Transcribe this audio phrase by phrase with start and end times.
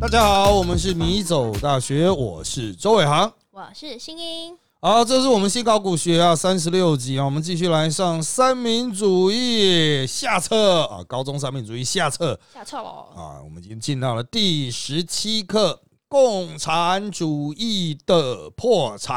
[0.00, 3.32] 大家好，我们是米走大学，我是周伟航。
[3.50, 13.08] 我是新英，好，这是我们新考古学啊三十六集啊，我们继续来上三民主义下册啊，高中三民主义下册下册喽。
[13.16, 19.16] 啊，我们已经进到了第十七课，共产主义的破产。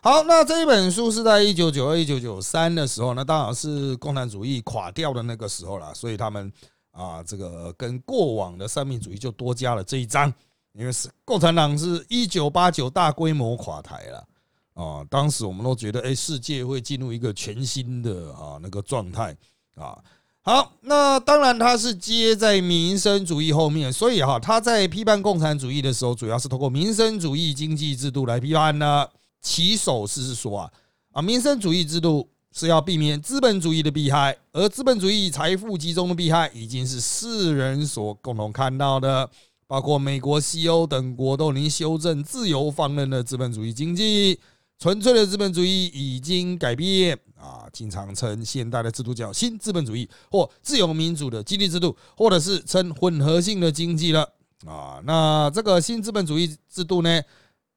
[0.00, 6.50] 好，那这一本书是在一九九二、一九九三的时候，那当然是共产主义垮掉的那个时候了，所以他们
[6.94, 10.32] 啊，这个跟过往的三民主义就多加了这一章，
[10.72, 14.26] 因为是共产党是一九八九大规模垮台了。
[14.74, 19.36] 啊，当时我们都觉得，哎，世界会进入一个全新的啊那个状态
[19.74, 19.96] 啊。
[20.40, 29.06] 好，那当然他是接在民生主义后面，所以哈，他在批判共产主义的时候，主要是通过民生主义经济制度来批判呢。
[29.40, 30.72] 起手是说啊
[31.12, 39.28] 啊，民生主义制度是要避免资本主义的弊害，而资本主义财富集中的弊害已经是世人所共同看到的，
[39.66, 44.38] 包括美国、西欧等国都已经修正自由放任的资本主义经济，
[44.78, 54.22] 纯粹的资本主义已经改变啊，经常称现代的制度叫新资本主义或自由民主的经济制度，或者是称混合性的经济了
[54.64, 55.02] 啊。
[55.04, 57.20] 那这个新资本主义制度呢？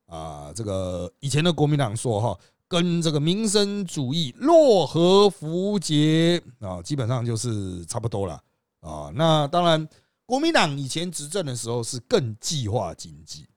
[0.05, 8.41] 啊，这个以前的国民党说哈，跟这个民生主义洛河符节啊，基本上就是差不多了
[8.81, 9.11] 啊。
[9.15, 9.87] 那当然，
[10.25, 13.47] 国民党以前执政的时候是更计划经济，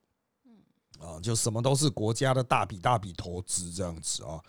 [0.98, 4.40] 啊，就什么都是国家的大笔大笔投资这样子啊，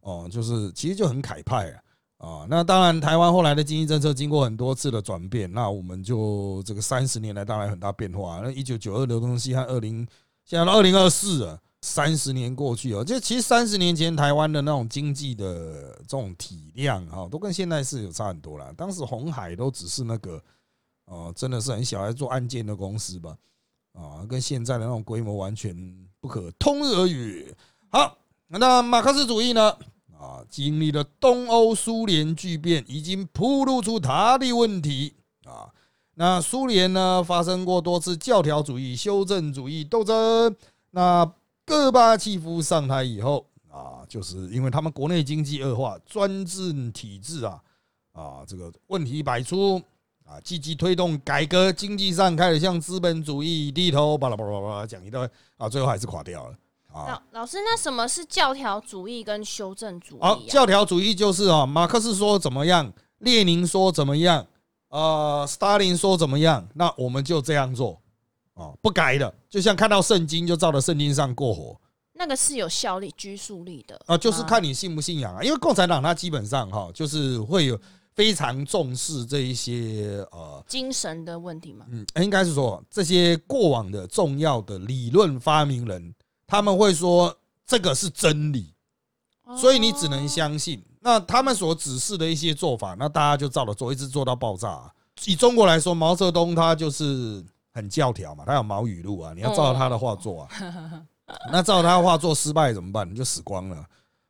[0.00, 1.82] 哦，就是其实就很凯派啊。
[2.18, 8.40] 啊，那当然，台湾后来的经济政策经过很多次的转变，那我们就这个三十年来当然很大变化。
[8.42, 10.06] 那一九九二的东西和二零。
[10.44, 18.72] 现在到二零二四了，三十年过去了，就其实三十年前台湾的那种经济的这种体量哈，都跟现在是有差很多了。
[18.74, 20.42] 当时红海都只是那个
[21.04, 23.36] 哦，真的是很小，还做案件的公司吧，
[23.92, 25.74] 啊，跟现在的那种规模完全
[26.20, 27.54] 不可同日而语。
[27.90, 28.18] 好，
[28.48, 29.76] 那马克思主义呢？
[30.18, 35.70] 啊，经历了东欧苏联巨变，已经铺露出它的问题啊。
[36.14, 40.56] 那苏联呢，发生过多次教条主义、修正主义斗争。
[40.90, 41.24] 那
[41.68, 47.60] 戈巴契夫上台以后啊，就是因为他们国内经济恶化，专制体制啊
[48.12, 49.80] 啊，这个问题百出
[50.24, 55.20] 啊，积极推动改革，经济上开始向资本主义低头，巴拉巴拉巴拉讲一堆
[55.58, 56.56] 啊，最后还是垮掉了
[56.90, 57.22] 啊。
[57.32, 60.20] 老师，那什么是教条主义跟修正主义？
[60.20, 64.46] 好，教条主义就是啊，马克思说怎么样，列宁说怎么样。
[64.88, 68.00] 呃，斯大林说怎么样，那我们就这样做，
[68.58, 71.80] 哦，不改的，就像看到圣经就照着圣经上过活，
[72.12, 75.42] 那个是有效力、拘束力的啊，就是看你信不信仰啊。
[75.42, 77.80] 因为共产党他基本上哈，就是会有
[78.14, 81.86] 非常重视这一些呃精神的问题嘛。
[81.90, 86.12] 嗯，应该是说这些过往的重要的理论发明人，
[86.46, 87.32] 他们会说
[87.64, 88.74] 这个是真理，
[89.56, 90.82] 所以你只能相信。
[91.00, 94.92] 那他们所指示的一些做法，那大家就照着做，一直做到爆炸。
[95.26, 97.44] 以中国来说，毛泽东他就是
[97.78, 100.48] 很教条嘛，他有毛语录啊，你要照他的话做啊。
[101.52, 103.08] 那照他的话做失败怎么办？
[103.08, 103.84] 你就死光了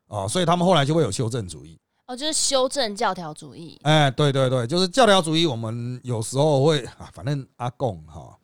[0.09, 0.26] 哦！
[0.28, 1.78] 所以他们后来就会有修正主义。
[2.06, 3.78] 哦，就是修正教条主义。
[3.84, 5.47] 哎，对对对，就是教条主义。
[5.47, 8.37] 我们有时候会啊，反正阿贡哈，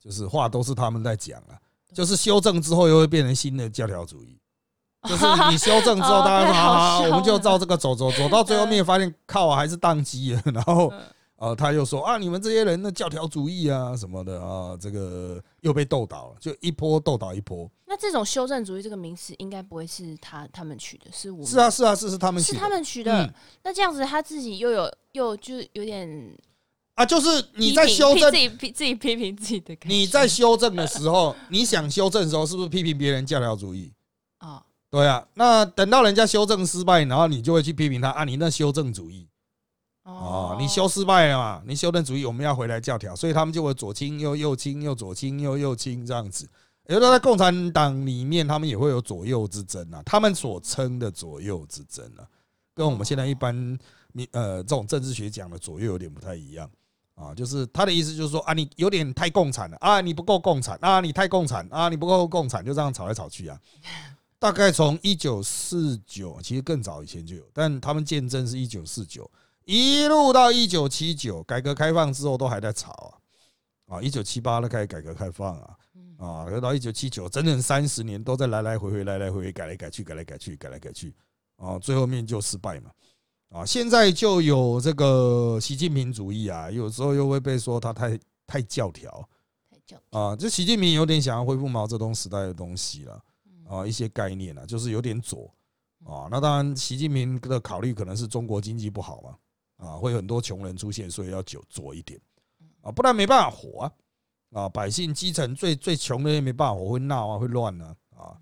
[0.00, 1.58] 就是话都是他们在讲啊，
[1.92, 4.38] 就是修正之后又会变成新的教条主义。
[5.08, 10.42] 就是你修正之后， 大家说好，我们就照这个走走走到最后面，发现靠还是宕机了。
[10.54, 10.92] 然后
[11.42, 17.68] 呃，他又说啊，你们这些人的教条主义啊什么的啊，这个又被斗倒了，就一波斗倒一波。
[17.84, 23.34] 那这种修正主义这个名词，应该不会是他他们取的，是我是啊是啊是是他们是他们取的。
[23.64, 26.08] 那这样子他自己又有又就有点
[26.94, 33.92] 啊，就是你在修正自己自己批评自己的，你在修正的时候，你想修正的时候，是不是批评别人教条主义
[34.38, 34.62] 啊？
[34.88, 39.26] 对啊，那等到人家修正失败，然后你就会去批评他啊，你那修正主义
[40.04, 46.48] 哦，你修失败了嘛，你修正主义，我们要回来教条，所以他们就会左倾又右倾，又左倾又右倾这样子。
[46.88, 52.26] 有的在共产党里面，他们也会有左右之争啊，他们所称的左右之争啊，
[52.74, 53.54] 跟我们现在一般
[54.12, 56.68] 民呃这种政治学讲的左右有点不太一样
[57.14, 63.56] 啊，就是他的意思就是说啊，你有点太共产了啊，你不够共产啊，你太共产啊，你不够共产，就这样吵来吵去啊。
[64.40, 69.30] 大概从一九四九，其实更早以前就有，但他们见证是一九四九，
[69.64, 73.18] 一路到一九七九，改革开放之后都还在吵
[73.86, 75.76] 啊，啊，一九七八都开始改革开放啊，
[76.18, 81.14] 啊，到一九七九，整整三十年都在来来回回，来来回回，改来改去，改来改去，改来改去，
[81.56, 82.90] 啊，最后面就失败嘛，
[83.50, 89.28] 啊，现在就有这个习近平主义啊，有时候又会被说他太太教条。
[89.84, 93.20] 较啊，就习近平有点想要恢复毛泽东时代的东西了
[93.68, 95.52] 啊，一些概念啊，就是有点左。
[96.04, 96.28] 啊。
[96.30, 99.36] 那当然，习近平的考虑可能是中国经济不好嘛，
[99.82, 102.18] 啊，会很多穷人出现，所以要左左一点
[102.80, 103.92] 啊，不然没办法活啊。
[104.52, 108.36] 啊，百姓基层最最穷的也没办法活，会闹啊，会乱呢啊。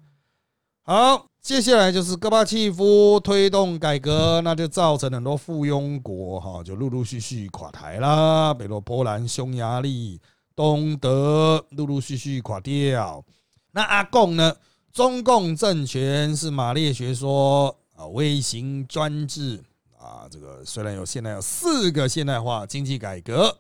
[0.83, 10.21] 好，接下来就是戈巴契夫推动改革，那就造成很多附庸国哈，就陆陆续续垮台啦，比如波兰、匈牙利。
[10.57, 13.25] 东德陆陆续续垮掉，
[13.71, 14.55] 那阿贡呢？
[14.93, 19.63] 中共政权是马列学说啊，微型专制
[20.11, 20.27] 啊。
[20.31, 23.57] 这个虽然有现在有四个现代化经济改革，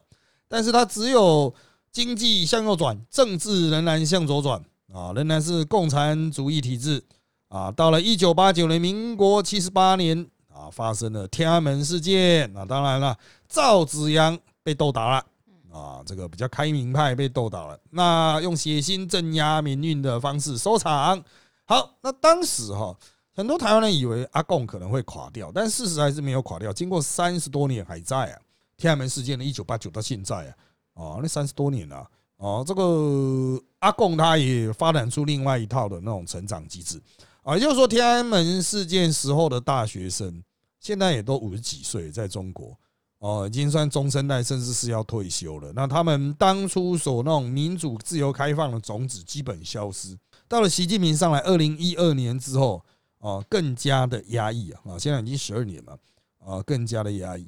[0.48, 1.54] 但是它只有
[1.92, 4.60] 经济向右转，政治仍然向左转
[4.92, 7.02] 啊，仍然是共产主义体制
[7.48, 7.70] 啊。
[7.70, 12.64] 到了一九八九年，民国七十八年啊，发生了天安门事件啊。
[12.64, 13.16] 当然了，
[13.48, 15.24] 赵子阳被斗打了。
[15.72, 21.22] 啊，这个比较开明派被斗倒了，那用血腥镇压民运的方式收场。
[21.64, 22.92] 好，那当时哈，
[23.40, 26.70] 很多台湾人以为阿贡可能会垮掉，但事实还是没有垮掉。
[26.70, 28.38] 经过三十多年还在啊，
[28.76, 30.54] 天安门事件的一九八九到现在啊，
[30.92, 32.06] 哦，那三十多年了，
[32.36, 37.00] 哦，这个阿贡他也发展出另外一套的那种成长机制
[37.42, 40.44] 啊，也就是说，天安门事件时候的大学生，
[40.78, 42.76] 现在也都五十几岁，在中国。
[43.20, 45.70] 哦，已经算中生代，甚至是要退休了。
[45.74, 50.16] 那他们当初所那种民主、自由、开放的种子基本消失。
[50.48, 52.82] 到了习近平上来二零一二年之后，
[53.20, 54.80] 哦，更加的压抑啊！
[54.92, 55.98] 啊，现在已经十二年了，
[56.44, 57.46] 啊，更加的压抑。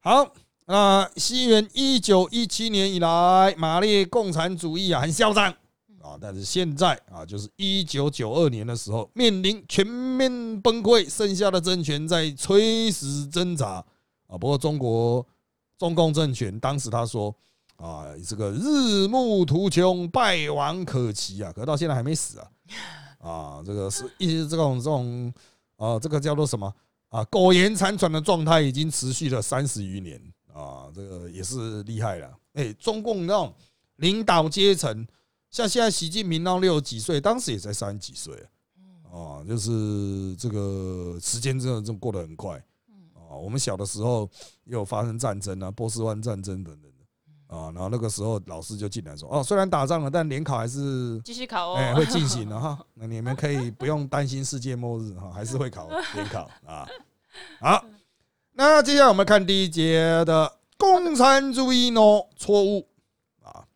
[0.00, 0.32] 好，
[0.66, 5.50] 那西元一九一七年以来，马列共产主义啊很嚣张
[6.02, 13.84] 啊，但是现在啊，就是一九九二年的时候，面临全面崩溃，剩下的政权在垂死挣扎。
[14.26, 15.26] 啊，不过中国
[15.76, 17.34] 中共政权当时他说
[17.76, 22.46] 啊，这个日暮途穷，败亡可期啊，可到现在还没死啊，
[23.20, 25.32] 啊，这个是一直这种这种
[25.76, 26.74] 啊，这个叫做什么
[27.10, 30.20] 啊，苟延残喘的状态已经持续了三十余年
[30.52, 32.38] 啊，这个也是厉害了。
[32.54, 33.54] 哎，中共那种
[33.96, 35.06] 领导阶层，
[35.50, 38.34] 像现在习近平到六十几岁，当时也才三十几岁
[39.10, 42.56] 啊，就是这个时间真的这么过得很快。
[43.14, 44.28] 啊，我们小的时候
[44.64, 46.89] 也有发生战争啊，波斯湾战争等等的
[47.50, 56.88] 啊，然后那个时候老师就进来说，哦，虽然打仗了，但联考还是继续考哦，哎，会进行的哈， 那你们可以不用担心世界末日哈，还是会考 联考啊。
[57.60, 57.84] 好，
[58.52, 62.00] 那接下来我们看第一节的共产主义呢
[62.36, 62.86] 错误
[63.42, 63.66] 啊，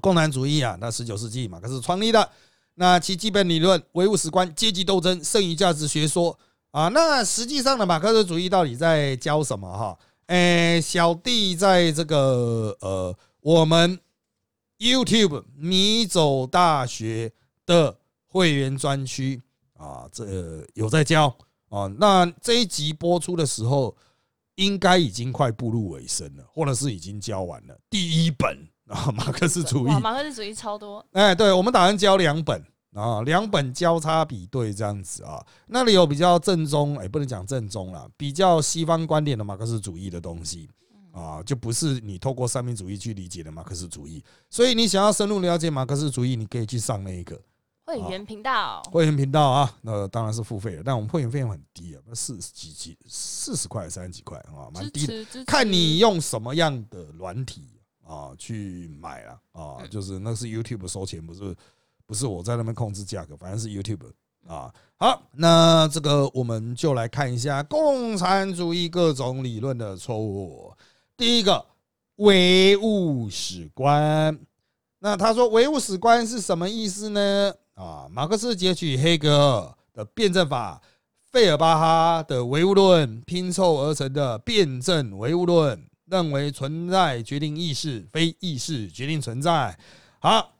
[0.00, 2.30] 共产主义啊，那十九世纪马克思创立的，
[2.76, 6.38] 那其基本理论唯物史观、阶级斗争、剩余价值学说。
[6.70, 9.96] 啊，那实际上的马克思主义到底在教什么哈？
[10.26, 13.98] 诶，小弟在这个呃，我们
[14.78, 17.32] YouTube 迷走大学
[17.66, 19.42] 的会员专区
[19.74, 21.36] 啊，这有在教
[21.68, 21.86] 啊。
[21.98, 23.96] 那这一集播出的时候，
[24.54, 29.90] 应该已经快步入尾声了，或者是已经教完了第一本啊，马克思主义。
[30.00, 31.04] 马克思主义超多。
[31.12, 32.64] 哎，对，我们打算教两本。
[32.94, 40.70] 啊，两本交叉比对这样子啊，那里有比较正宗，哎，不能讲正宗了，比较西方观点的马克思主义的东西
[41.10, 44.22] 啊，就不是你透过三民主义去理解的马克思主义。
[44.48, 47.36] 所以你想要深入了解马克思主义，你可以去上那一个
[47.84, 48.80] 会员频道。
[48.92, 55.44] 会员频道啊，那当然是付费的，但我们会员费用很低啊，四十几几四十块三十几块啊，蛮低的。
[55.44, 57.62] 看你用什么样的软体
[58.04, 61.56] 啊去买啊啊，就是那是 YouTube 收钱，不是。
[62.06, 64.10] 不是我在那边控制价格，反正是 YouTube
[64.46, 64.72] 啊。
[64.96, 70.72] 好，那这个我们就来看一下共产主义各种理论的错误。
[71.16, 71.64] 第一个，
[72.16, 74.38] 唯物史观。
[75.00, 77.52] 那他说唯物史观是什么意思呢？
[77.74, 80.80] 啊，马克思截取黑格尔的辩证法、
[81.32, 89.76] 费尔巴哈的唯物论拼凑而成的辩证唯物论，认为存在决定意识，非意识决定存在。
[90.20, 90.53] 好。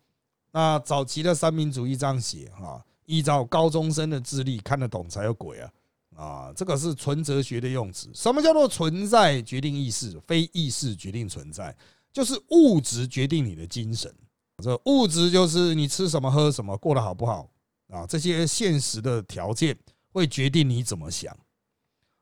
[0.55, 5.71] 那早期的三民主义这样写哈，依照高中生的智力看得懂才有鬼啊
[6.15, 6.53] 啊！
[6.55, 8.09] 这个是纯哲学的用词。
[8.15, 11.77] 什么叫做存在决定意识，非意识决定存在？
[12.13, 14.15] 就是物质决定你的精神。
[14.63, 17.51] 这物质就是你吃什么、喝什么、过得好不好
[17.89, 18.07] 啊？
[18.07, 19.77] 这些现实的条件
[20.13, 21.37] 会决定你怎么想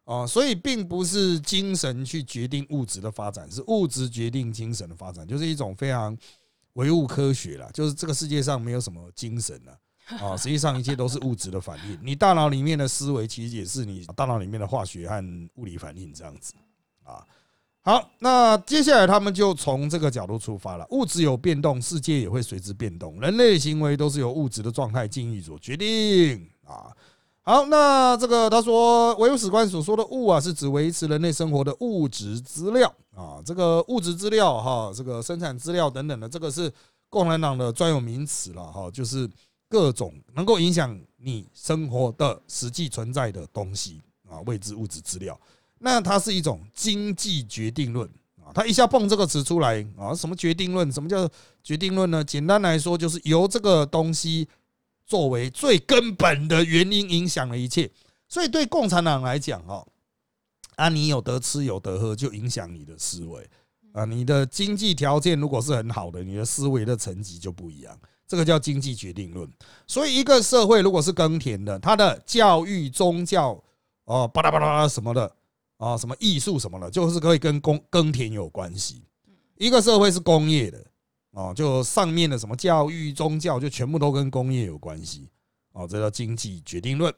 [0.06, 0.26] 啊。
[0.26, 6.16] 所以并不是精神去决定物质的发展，是物质决定精神的发展，就是一种非常。
[6.74, 9.78] 唯物科学啦，就是这个世界上没有什么精神了
[10.18, 11.98] 啊，实际上一切都是物质的反应。
[12.02, 15.22] 你大脑里面的思维，其实也是你大脑里面的化学和
[15.56, 16.54] 物理反应这样子
[17.04, 17.24] 啊。
[17.84, 20.86] 好，那接下来他们就从这个角度出发了。
[20.90, 23.20] 物质有变动，世界也会随之变动。
[23.20, 26.94] 人类行为都是由物质的状态、境遇所决定啊。
[27.42, 33.42] 好，那这个他说，唯物史观所说的物啊，是指维持人类生活的物质资料啊。
[33.44, 36.72] 这个物质资料哈，这个生产资料等等的，这个是
[37.08, 39.28] 共产党的专有名词了哈，就是
[39.68, 45.38] 各种能够影响你生活的实际存在的东西啊，未知物质资料。
[45.78, 50.90] 那它是一种经济决定论啊，它一下蹦这个词出来啊，什么决定论？
[50.92, 51.28] 什么叫
[51.62, 52.22] 决定论呢？
[52.22, 54.48] 简单来说，就是由这个东西
[55.06, 57.90] 作为最根本的原因影响了一切。
[58.28, 59.84] 所以对共产党来讲，哈
[60.82, 63.48] 啊，你有得吃有得喝，就影响你的思维
[63.92, 64.04] 啊。
[64.04, 67.96] 你的经济条件如果是很好的，你的思维的层级就不一样。
[68.26, 69.48] 这个叫经济决定论。
[69.86, 73.62] 所以一个社会如果是耕田的，它的教育、宗教
[74.06, 75.36] 哦，巴拉巴拉什么的。
[75.76, 79.02] 啊，什么艺术什么的，就是可以跟耕耕田有关系。
[79.56, 80.84] 一个社会是工业的，
[81.32, 85.28] 哦，就上面的什么教育、宗教，就全部都跟工业有关系。
[85.72, 87.12] 哦，这叫经济决定论。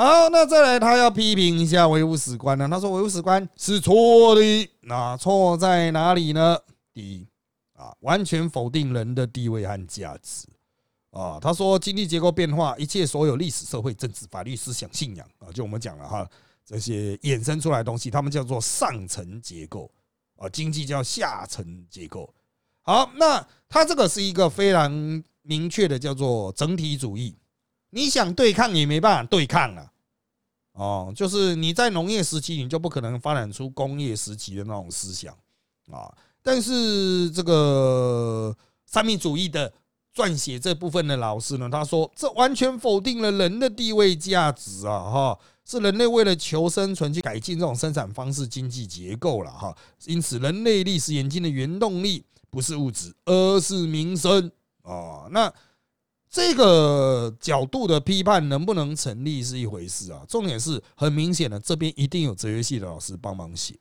[0.00, 2.68] 好，那再来，他要批评一下唯物史观呢。
[2.70, 6.56] 他说唯物史观是错的，那错在哪里呢？
[6.94, 7.26] 第一，
[7.72, 10.46] 啊，完全否定人的地位和价值。
[11.10, 16.30] 啊，他说经济结构变化，一切所有历史、社会、政治、法律、思想、信仰啊，就我们讲了哈。
[16.64, 19.90] 这些衍生出来的东西，他们叫做上层结构
[20.36, 22.32] 啊，经济叫下层结构。
[22.82, 24.92] 好，那他这个是一个非常
[25.42, 27.34] 明确的，叫做整体主义。
[27.90, 29.92] 你想对抗也没办法对抗了，
[30.72, 35.34] 哦，就是你在农业时期，你就不可能发展出工业时期的那种思想
[35.90, 36.12] 啊。
[36.42, 39.72] 但是这个三民主义的
[40.14, 45.38] 撰写这部分的老师呢，他说这完全否定了人的地位价值啊，哈。
[45.70, 49.76] 是人类为了求生存去改进这种生产方式、经济结构了哈，
[50.06, 55.28] 因此人类历史演进的原动力不是物质，而是民生啊。
[55.30, 55.52] 那
[56.30, 63.74] 这个角度的批判能不能成立是一回事啊，重点是很明显的，这边一定有哲学系的老师帮忙写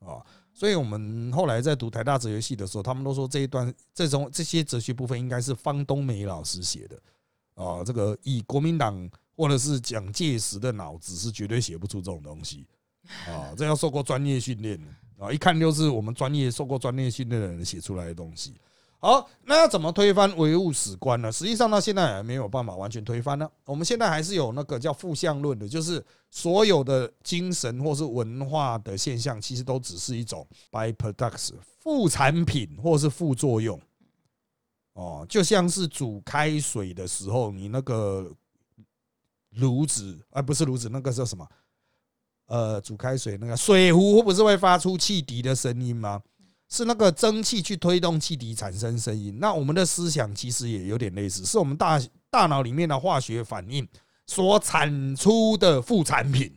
[0.00, 0.24] 啊。
[0.52, 6.96] 所以我们后来在读台大哲学系的时候，他们都说这一段这种这些哲学部分应该是方东梅老师写的
[7.54, 7.82] 啊。
[7.84, 9.10] 这个以国民党。
[9.38, 12.66] 或者是蒋介石的脑子是绝对写不出这种东西
[13.28, 13.52] 啊！
[13.54, 14.86] 这要受过专业训练的
[15.22, 18.54] 啊，一看就是我们专业受过专业训练的人写出来的东西。
[18.98, 21.30] 好，那要怎么推翻唯物史观呢？
[21.30, 23.48] 实际上到现在还没有办法完全推翻呢。
[23.64, 33.80] 我们现在还是有那个叫负向论的，就是所有的精神或是文化的现象，其实都只是一种 byproducts 副产品或是副作用。
[34.94, 38.30] 哦，就像是煮开水的时候，你那个。
[39.60, 41.48] 炉子，而不是炉子，那个叫什么？
[42.44, 46.20] 呃，煮开水那个水壶，不是会发出汽笛的声音吗？
[46.68, 49.38] 是那个蒸汽去推动气体产生声音。
[49.38, 53.86] 那我们的思想其实也有点类似，是我们大大脑里面的化学反应
[54.26, 56.52] 所产出的副产品，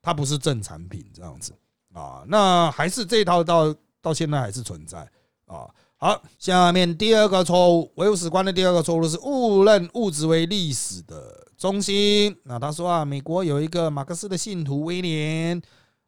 [0.00, 1.52] 它不是正产品这样子
[1.92, 2.24] 啊。
[2.26, 4.98] 那还是这套到到现在还是存在
[5.46, 5.68] 啊。
[5.98, 12.36] 好，下面第二个错误，唯物史观的第二个错误是误认物质为历史的中心。
[12.44, 15.60] 那他说啊，美国有一个马克思的信徒威廉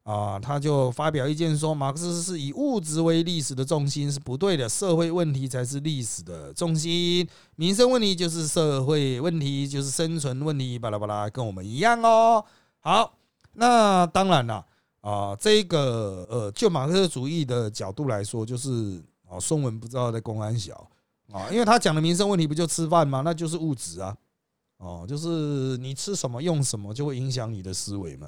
[0.08, 12.42] 啊，他就发表意见说，马克思是以物质为历史的重心是不对的，社会问题才是历史的重心，民生问题就是社会问题，就是生存问题，巴拉巴拉，跟我们一样哦。
[12.80, 13.12] 好，
[13.52, 14.64] 那当然了
[15.02, 19.02] 啊，这个呃，就马克思主义的角度来说，就是。
[19.30, 20.90] 哦，宋文不知道在公安小
[21.30, 23.20] 啊，因为他讲的民生问题不就吃饭吗？
[23.22, 24.16] 那就是物质啊，
[24.78, 28.26] 哦，就是你吃什么用什么就会影响你的思维嘛。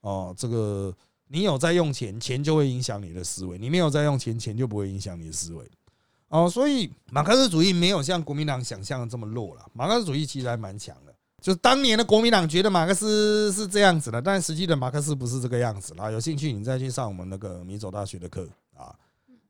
[0.00, 0.94] 哦，这个
[1.28, 5.70] 你有在用钱，钱就会影响你的思维；你没有在用钱，钱就不会影响你的思维。
[6.28, 9.66] 哦，所以马克思主义没有像国民党想象的这么弱了。
[9.72, 16.10] 马克思主义其实还蛮强的，就是当年的国民党觉得马克思是这样子的，但实际的马克思不是这个样子啦。
[16.10, 18.94] 有兴趣你再去上我们那个米走大学的课啊。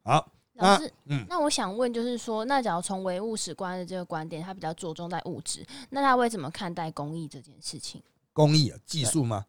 [0.04, 0.32] 好。
[0.60, 8.02] 老师，嗯，那我想问，就是说，那假如从唯物史观的这个观点，他比较着重在物质，那他会怎么看待公益这件事情？
[8.32, 9.46] 公益啊，技术吗？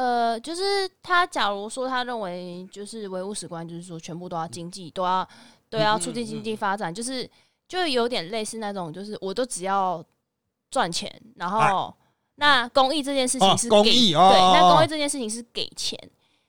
[0.00, 5.28] 呃，就是他假如说他认为，就是唯物史观，就是说全部都要经济，都要
[5.68, 7.28] 都要促进经济发展，就是
[7.68, 10.02] 就有点类似那种，就是我都只要
[10.70, 11.94] 赚钱，然后
[12.36, 15.98] 那公益这件事情是公益哦，对，那公益这件事情是给钱。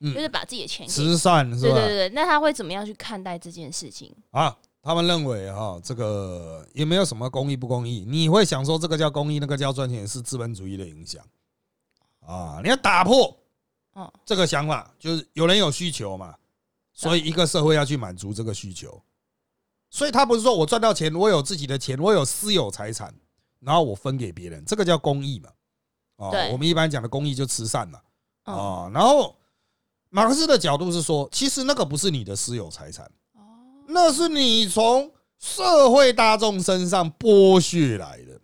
[0.02, 1.76] 就是把自己的钱慈善是吧？
[1.76, 4.52] 对对对，那他会怎么样去看待这件事情啊？
[4.82, 8.04] 他们认为哈，这个也没有什么公益不公益。
[8.04, 11.24] 你会想说这个叫公益，那个叫赚钱，是资本主义的影响
[12.26, 12.58] 啊？
[12.64, 13.32] 你要打破
[14.24, 16.34] 这个想法，就是有人有需求嘛，
[16.92, 19.02] 所以一个社会要去满足这个需求。
[19.90, 23.14] 所以他不是说我赚到钱，我有自己的钱，我有私有财产，
[23.60, 25.50] 然后我分给别人，这个叫公益嘛？
[26.16, 28.00] 哦，我们一般讲的公益就慈善嘛。
[28.44, 29.36] 哦，然后
[30.08, 33.42] 马克思的角度是说，其实那个不是你的私有财产，哦
[33.88, 38.40] 那是你从社会大众身上剥削来的，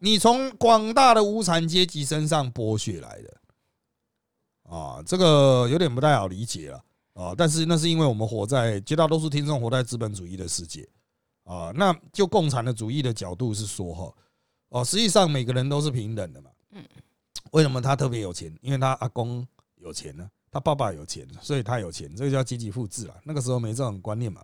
[0.00, 3.39] 你从广大的无产阶级身上剥削来的。
[4.70, 6.84] 啊，这个有点不太好理解了。
[7.14, 10.88] 啊，但是那是因为我们活在绝大多数听众活在资本主义的世界
[11.42, 11.72] 啊。
[11.74, 14.14] 那就共产的主义的角度是说哈，
[14.68, 16.50] 哦，实际上每个人都是平等的嘛。
[16.70, 16.82] 嗯。
[17.50, 18.56] 为什么他特别有钱？
[18.62, 22.14] 因为他阿公有钱呢，他爸爸有钱，所以他有钱。
[22.14, 23.16] 这个叫阶级复制了。
[23.24, 24.40] 那个时候没这种观念嘛。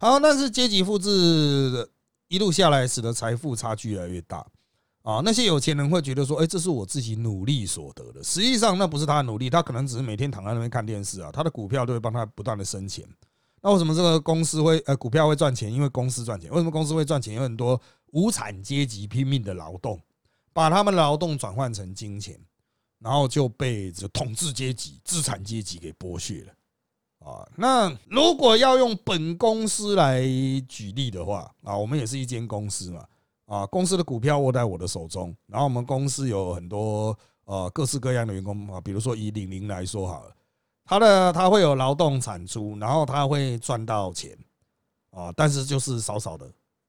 [0.00, 1.88] 好，但是阶级复制
[2.26, 4.44] 一路下来，使得财富差距越来越大。
[5.02, 8.22] 啊，那些有钱人会觉得说，哎，这是我自己努力所得的。
[8.22, 11.30] 实际上，那不是他的努力，他可能只是每天躺在那边看电视啊。
[11.32, 13.06] 他的股票都会帮他不断的生钱。
[13.62, 15.72] 那为什么这个公司会呃股票会赚钱？
[15.72, 16.50] 因为公司赚钱。
[16.50, 17.34] 为什么公司会赚钱？
[17.34, 17.80] 有很多
[18.12, 19.98] 无产阶级拼命的劳动，
[20.52, 22.38] 把他们劳动转换成金钱，
[22.98, 26.52] 然后就被这统治阶级、资产阶级给剥削了。
[27.26, 30.22] 啊，那如果要用本公司来
[30.68, 33.04] 举例的话，啊，我们也是一间公司嘛。
[33.48, 40.36] 啊，公司的股票握在我的手中，然后我们公司有很多呃各式各样的员工啊，比如说以李宁来说好了，
[40.84, 44.36] 他的他会有劳动产出，然后他会赚到钱
[45.12, 46.46] 啊，但是就是少少的，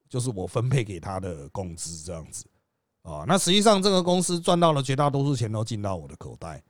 [0.10, 2.46] 就是我分配给他的工资这样子
[3.04, 6.62] 啊，那实际上这个公司赚到了绝大多数钱都进到我的口袋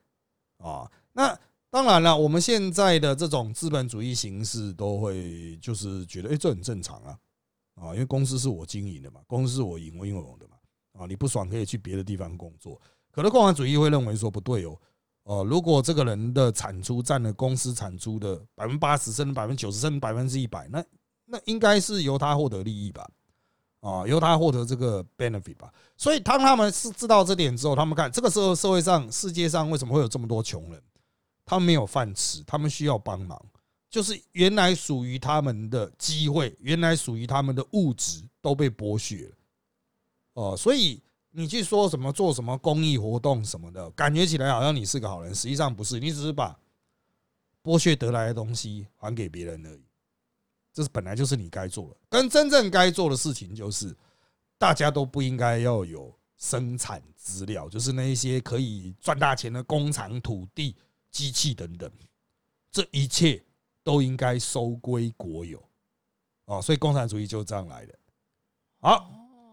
[0.59, 1.35] 啊，那
[1.71, 7.17] 当然了，我们现在的这种资本主义形式都会就是觉得，哎，这很正常啊。
[7.79, 10.57] 啊，因为公司是我经营的嘛，公司是我营为有的嘛，
[10.93, 12.79] 啊，你不爽可以去别的地方工作。
[13.11, 14.77] 可能共产主义会认为说不对哦，
[15.23, 20.83] 哦，如果这个人的产出占了公司产出的百分之八十，甚至百分之九十，甚至百分之一百，那
[21.25, 23.09] 那应该是由他获得利益吧，
[23.79, 25.71] 啊，由他获得这个 benefit 吧。
[25.97, 30.81] 所以当他们是知道这点之后，他们看这个时候社会上世界上为什么会有这么多穷人？
[31.45, 33.43] 他们没有饭吃，他们需要帮忙。
[33.89, 39.35] 就是原来属于他们的机会，原来属于他们的物质都被剥削了，
[40.33, 46.55] 哦，所以你去说什么做什么公益活动什么的，感觉起来好像你是个好人，实际上不是，你只是把
[47.63, 49.83] 剥削得来的东西还给别人而已。
[50.71, 53.97] 这是本来就是你该做的，跟真正该做的事情就是，
[54.59, 60.75] 大家都不应该要有生产资料，就是那一些可以赚大钱的工厂、土地、
[61.09, 61.91] 机器等等，
[62.71, 63.43] 这一切。
[63.89, 65.59] 都应该收归国有，
[66.45, 67.95] 哦，所以共产主义就是这样来的。
[68.79, 69.09] 好，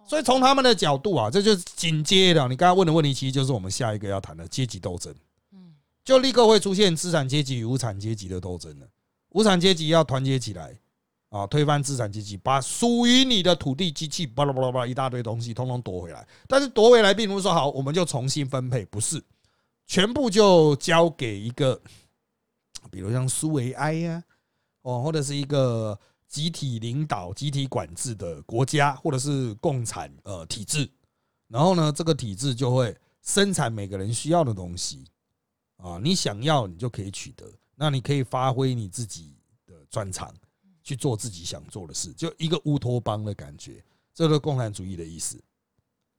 [0.07, 5.11] 所以从他们的角度啊，这就是紧接着你刚刚问的问题，其实就是我们下一个要谈的阶级斗争。
[5.53, 8.87] 嗯，就立刻会出现资产阶级与无产阶级的斗争了。
[9.31, 10.79] 无产阶级要团结起来
[11.31, 16.29] 啊，推翻资产阶级，把属于你的土地、机器、巴拉巴拉巴拉一大堆东西，通通夺回来。
[16.47, 19.19] 但是夺回来，并不是说好，我们就重新分配，不是，
[19.87, 21.81] 全部就交给一个。
[22.91, 24.23] 比如像苏维埃呀，
[24.83, 30.91] 哦，或者是一个集体领导、集体管制的国家，或者是共产呃体制，
[31.49, 35.05] 然后呢，这个体制就会生产每个人需要的东西
[35.77, 40.33] 啊，你想要你就可以取得，那你可以发挥你自己的专长
[40.83, 45.43] 去做自己想做的事，就一个乌托邦的感觉，这是共产主义的意思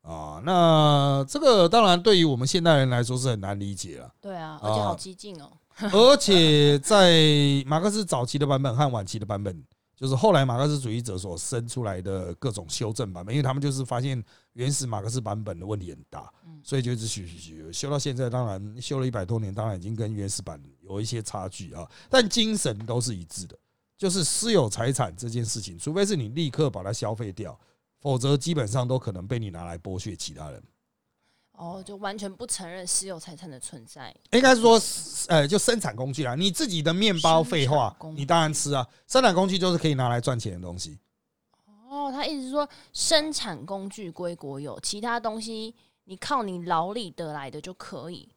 [0.02, 0.42] 啊。
[0.46, 5.52] 那这个当然对于我们现代人来说是很难理解了，对啊，而且好激进哦。
[5.94, 9.64] 而且在马克思早期的版本和晚期的版本，
[9.96, 18.28] 就是后来马克思主义者所生出来的各种修正版本，因为他们就是发现原始马克思版本的问题很大，所以就一直修修修修到现在。
[18.30, 23.56] 当然修了一百多年，当然已经跟原始版有一些差距啊，但精神都是一致的，
[23.98, 27.60] 就是私有财产这件事情，除非是你立刻把它消费掉，
[28.02, 30.64] 否则基本上都可能被你拿来剥削其他人。
[31.58, 34.16] 哦，就完全不承认私有财产的存在。
[34.32, 34.80] 应该是说，
[35.28, 36.36] 呃，就生产工具啦。
[36.36, 38.88] 你自己的面包，废话，你当然吃啊。
[39.08, 41.00] 生产工具就是可以拿来赚钱的东西。
[41.90, 48.30] 哦，他意思是说，生产工具归国有，其他东西你靠你劳力得来的就可以。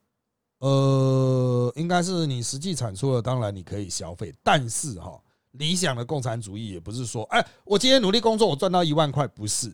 [0.60, 4.34] 呃，应该是你实际产出的，当然你可以消费。
[4.42, 5.20] 但是哈，
[5.52, 9.70] 理想的共产主义也不是说，哎，我今天努力工作，我赚到一万块，不是，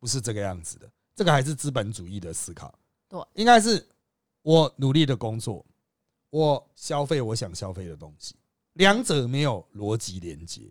[0.00, 0.88] 不是这个样子的。
[1.14, 2.76] 这个还是资本主义的思考，
[3.08, 3.86] 对，应该是
[4.42, 5.64] 我努力的工作，
[6.30, 8.34] 我消费我想消费的东西，
[8.72, 10.62] 两者没有逻辑连接。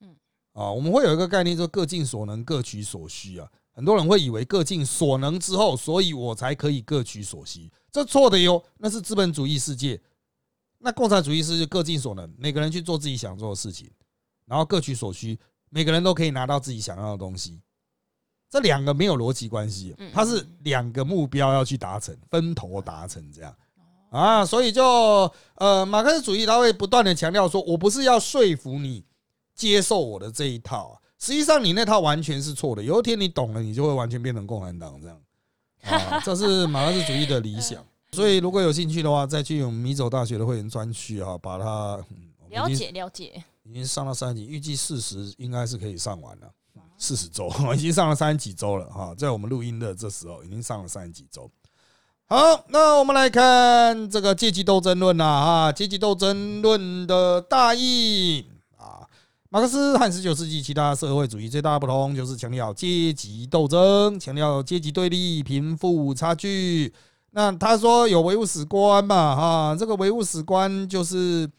[0.00, 0.16] 嗯，
[0.52, 3.50] 啊，我们会有一个概念，说各尽所能，各取所需啊。
[3.72, 8.64] 很多人会以为各尽所能之后，所以我才可以各取所需，这错的哟。
[8.78, 10.00] 那是资本主义世界，
[10.78, 13.90] 那共产主义是各尽所能，每个人去做自己想做的事情，
[14.44, 15.36] 然后各取所需，
[15.70, 17.60] 每个人都可以拿到自己想要的东西。
[18.54, 23.52] 这两个没有逻辑关系，它是两个目标要去达成，分头达成这样
[24.10, 24.46] 啊。
[24.46, 29.02] 所以就呃，马克思主义他会不断的强调说，我不是要说服你
[29.56, 32.82] 接受我的这一套，实际上你那套完全是错的。
[32.84, 35.20] 有一天你懂了，你就会完全变成共产党这样
[35.82, 36.20] 啊。
[36.24, 37.84] 这是马克思主义的理想。
[38.12, 41.98] 所以如果有兴趣的话，再去用米走大学的会员专区啊，把它
[42.50, 43.42] 了解了解。
[43.64, 46.48] 已经上到三级，预计四十应该是可以上完了。
[46.98, 51.50] 四十周， 已经上了三十几周了哈，在我们录音的这时候，已经上了三十几周。
[52.26, 58.46] 好，那我们来看这个阶级斗争论呐啊，阶级斗争论的大意
[58.78, 59.04] 啊，
[59.50, 66.92] 马克思和十九世纪其他社会主义最大的不同就是强调阶级斗争，强调阶级对立、贫富差距。
[67.32, 71.50] 那他说有唯物史观嘛哈，这个唯物史观就是。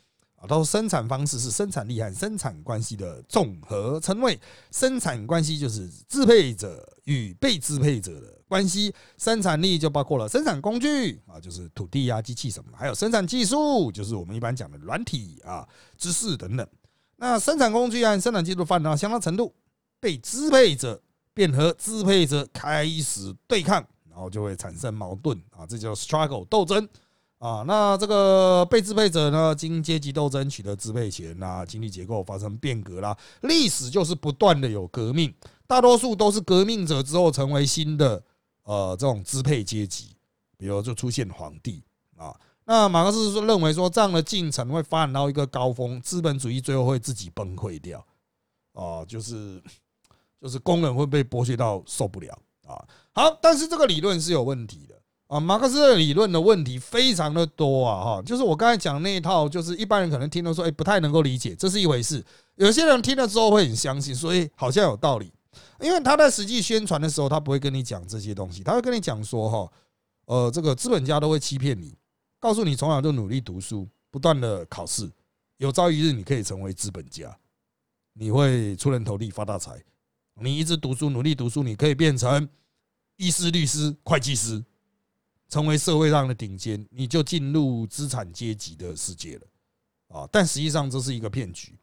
[0.48, 4.40] 都生产方式是生产力和生产关系的总合称谓。
[4.72, 8.94] 生产关系就是支配者与被支配者的关系。
[9.18, 16.68] 生产力就包括了生产工具啊，就是土地啊、机器什么，还有生产技术，就是我们一般讲的软体啊、知识等等。
[17.18, 19.54] 那生产工具和生产技术发展到相当程度，
[20.00, 21.02] 被支配者
[21.34, 26.88] 便和支配者开始对抗，然后就会产生矛盾啊，这叫 struggle 斗争。
[27.38, 35.32] 啊，那这个被支配者呢，经阶级斗争取得支配权啦，经济结构发生变革啦，历史就是不断的有革命，
[35.67, 38.24] 大多数都是革命者之后成为新的
[38.63, 40.15] 呃这种支配阶级，
[40.58, 41.84] 比如就出现皇帝
[42.15, 42.34] 啊。
[42.63, 48.04] 那马克思说认为说这样的进程会发展到一个高峰，资本主义最后会自己崩溃掉
[48.74, 49.62] 啊，就是
[50.41, 52.34] 就是工人会被剥削到受不了
[52.65, 52.82] 啊。
[53.12, 54.95] 好，但是这个理论是有问题的。
[55.28, 62.24] 啊，马克思的理论的问题非常的多啊，哈，就是我刚才讲那一套，就是一般人可能听了说，哎，不太能够理解，这是一回事。
[62.56, 65.32] 有些人听了之后会很相信，所以好像有道理。
[65.80, 69.72] 因为他在实际宣传的时候，他不会跟你讲这些东西，他会跟你讲说，哈，
[70.26, 71.98] 呃，这个资本家都会欺骗你，
[72.40, 75.10] 告诉你从小就努力读书，不断的考试，
[75.58, 77.36] 有朝一日你可以成为资本家，
[78.14, 79.82] 你会出人头地发大财。
[80.40, 82.48] 你一直读书，努力读书，你可以变成
[83.18, 84.64] 医师、律师、会计师。
[85.48, 89.48] 成为社会上的顶尖，你就进入资产阶级的世界了
[90.08, 90.30] 啊！
[90.32, 91.78] 但实际上这是一个骗局，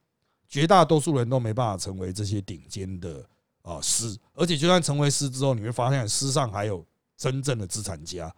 [0.48, 3.24] 绝大多数人都没办法成为这些顶尖的
[3.62, 6.84] 啊师，而且就算成为师之后，你会发现师上还有
[7.16, 8.34] 真正的资产家，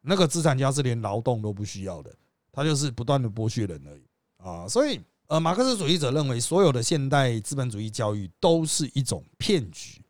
[0.00, 2.14] 那个资产家是连劳动都不需要的，
[2.52, 4.02] 他就是不断的剥削人而已
[4.38, 4.68] 啊！
[4.68, 10.02] 所以，呃，马克思主义者认为，所有的现代资本主义教育都是一种骗局，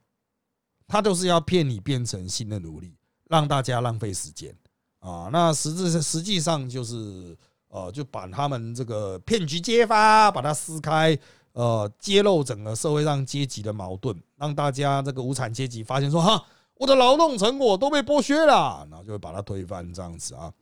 [0.89, 2.97] 他都是要骗你变成新的奴隶。
[3.29, 4.55] 让大家浪费时间
[5.01, 5.29] 啊！
[5.33, 7.37] 那实质实际上就是
[7.69, 11.19] 呃，就把他们这个骗局揭发，把它撕开，
[11.53, 20.53] 呃，揭露整个社会上阶级的矛盾，让大家这个无产阶级发现说哈，我的劳动成果都被剥削了，然后就会把它推翻这样子啊。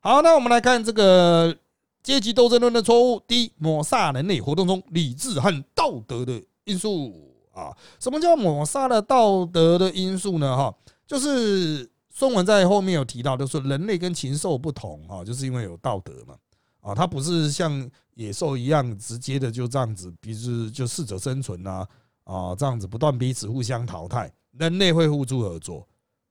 [0.00, 1.56] 好，那我们来看这个
[2.02, 7.12] 阶级斗争论的错误：第一，抹杀人类活动中理智和道德的因素
[7.52, 7.76] 啊。
[8.00, 10.56] 什么叫抹杀了道德的因素呢？
[10.56, 10.74] 哈，
[11.06, 11.88] 就是。
[12.18, 16.34] 孙文在后面有提到，就说人类跟禽兽不同啊，就是因为有道德嘛
[16.80, 21.86] 啊，它不是像野兽一样直接的就这样子，比如就适者生存呐
[22.24, 25.86] 啊，这样子不断彼此互相淘汰，人类会互助合作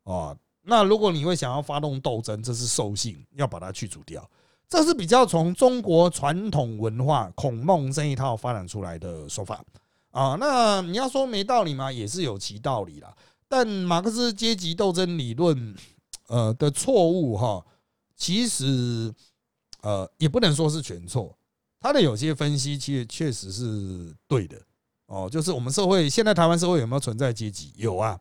[0.06, 0.36] 啊。
[0.64, 4.28] 那如果你会想要发动斗争，这是兽性，要把它去除掉，
[4.68, 9.64] 这是比较从中国传统文化孔孟这一套发展出来的说法
[10.10, 10.36] 啊。
[10.40, 11.92] 那你要说没道理吗？
[11.92, 13.14] 也是有其道理啦。
[13.48, 15.76] 但马克思阶级斗争理论，
[16.28, 17.64] 呃的错误哈，
[18.16, 19.14] 其实
[19.82, 21.38] 呃也不能说是全错，
[21.80, 24.60] 他的有些分析其实确实是对的
[25.06, 25.30] 哦。
[25.32, 27.72] 就是我们社会现在台湾社会有没有存在阶级？
[27.76, 28.20] 有啊，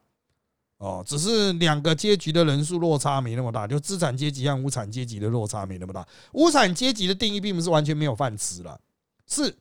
[0.76, 6.06] 哦，只是两个阶级的人数落差没那么大，就资产阶级和无产阶级的落差没那么大。
[6.32, 8.78] 无产阶级的定义并不是完全没有饭吃了，
[9.26, 9.56] 是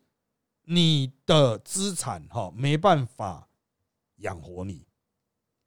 [0.66, 3.48] 你的资产哈没办法
[4.18, 4.86] 养活你。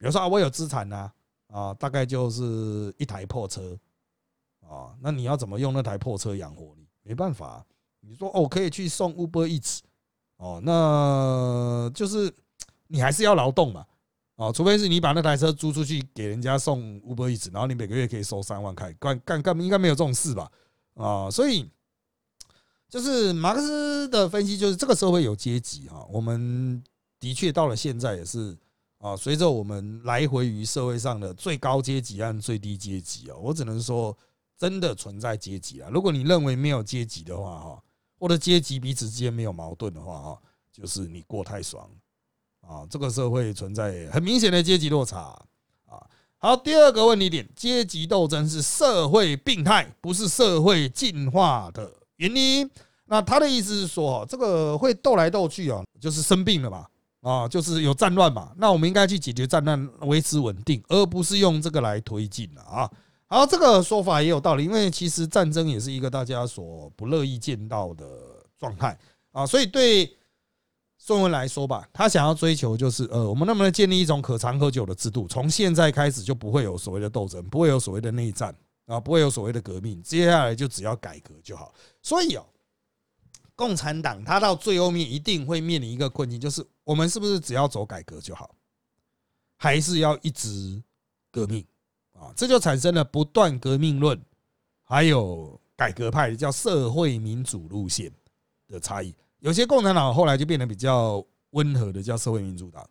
[0.07, 1.11] 比如说啊，我有资产呐，
[1.49, 3.77] 啊，大概就是一台破车，
[4.61, 6.87] 啊，那你要怎么用那台破车养活你？
[7.03, 7.66] 没办法，
[8.03, 9.81] 你说哦，可以去送 Uber Eats，
[10.37, 12.33] 哦，那就是
[12.87, 13.85] 你还是要劳动嘛，
[14.37, 20.49] 哦，除非是你把那台车租出去给人家送 Uber Eats，然后你每个月可以收三万块，干干干，应该没有这种事吧？
[20.95, 21.69] 啊，所以
[22.88, 26.81] 就是马克思的分析，就是这个社会有阶级哈，我们
[27.19, 28.57] 的确到了现在也是。
[28.98, 34.16] 啊，随着我们来回于社会上的最高阶级和最低阶级啊，我只能说
[34.56, 35.90] 真的存在阶级啊。
[35.92, 37.82] 如果你认为没有阶级的话，哈，
[38.18, 40.38] 或者阶级彼此之间没有矛盾的话，哈，
[40.72, 41.88] 就是你过太爽
[42.62, 42.87] 啊。
[42.88, 45.38] 这个社会存在很明显的阶级落差
[45.85, 46.06] 啊。
[46.38, 52.68] 好，第二个问题点，阶级斗争是社会病态，不是社会进化的原因。
[53.04, 56.87] 那他的意思是说，这个会斗来斗去啊，就是生病了嘛。
[57.27, 62.89] 啊，就是有战乱嘛，那我们应该去解决战乱，维持稳定，而不是用这个来推进了啊。
[63.27, 68.07] 好，这个说法也有道理，因为其实战争也是一个大家所不乐意见到的
[68.57, 68.97] 状态
[69.33, 69.45] 啊。
[69.45, 70.17] 所以对
[70.99, 75.27] 宋文来说吧，他想要追求就是，呃，我们能不能建立一种可长可久的制度？
[75.27, 78.55] 从现在开始就不会有所谓的斗争，不会有所谓的内战
[78.87, 81.75] 啊，不会有所谓的革命，接下来就只要改革就好。
[82.03, 82.47] 所以哦。
[83.59, 88.55] 共产党他到最后面一定会面临一个困境，就是我们是不是只要走改革就好，
[89.57, 90.81] 还是要一直
[91.33, 91.66] 革命
[92.12, 92.33] 啊？
[92.37, 94.16] 这就产生了不断革命论，
[94.85, 98.12] 还有改革派叫社会民主路线
[98.68, 99.12] 的差异。
[99.40, 101.20] 有些共产党后来就变得比较
[101.51, 102.88] 温和的，叫社会民主党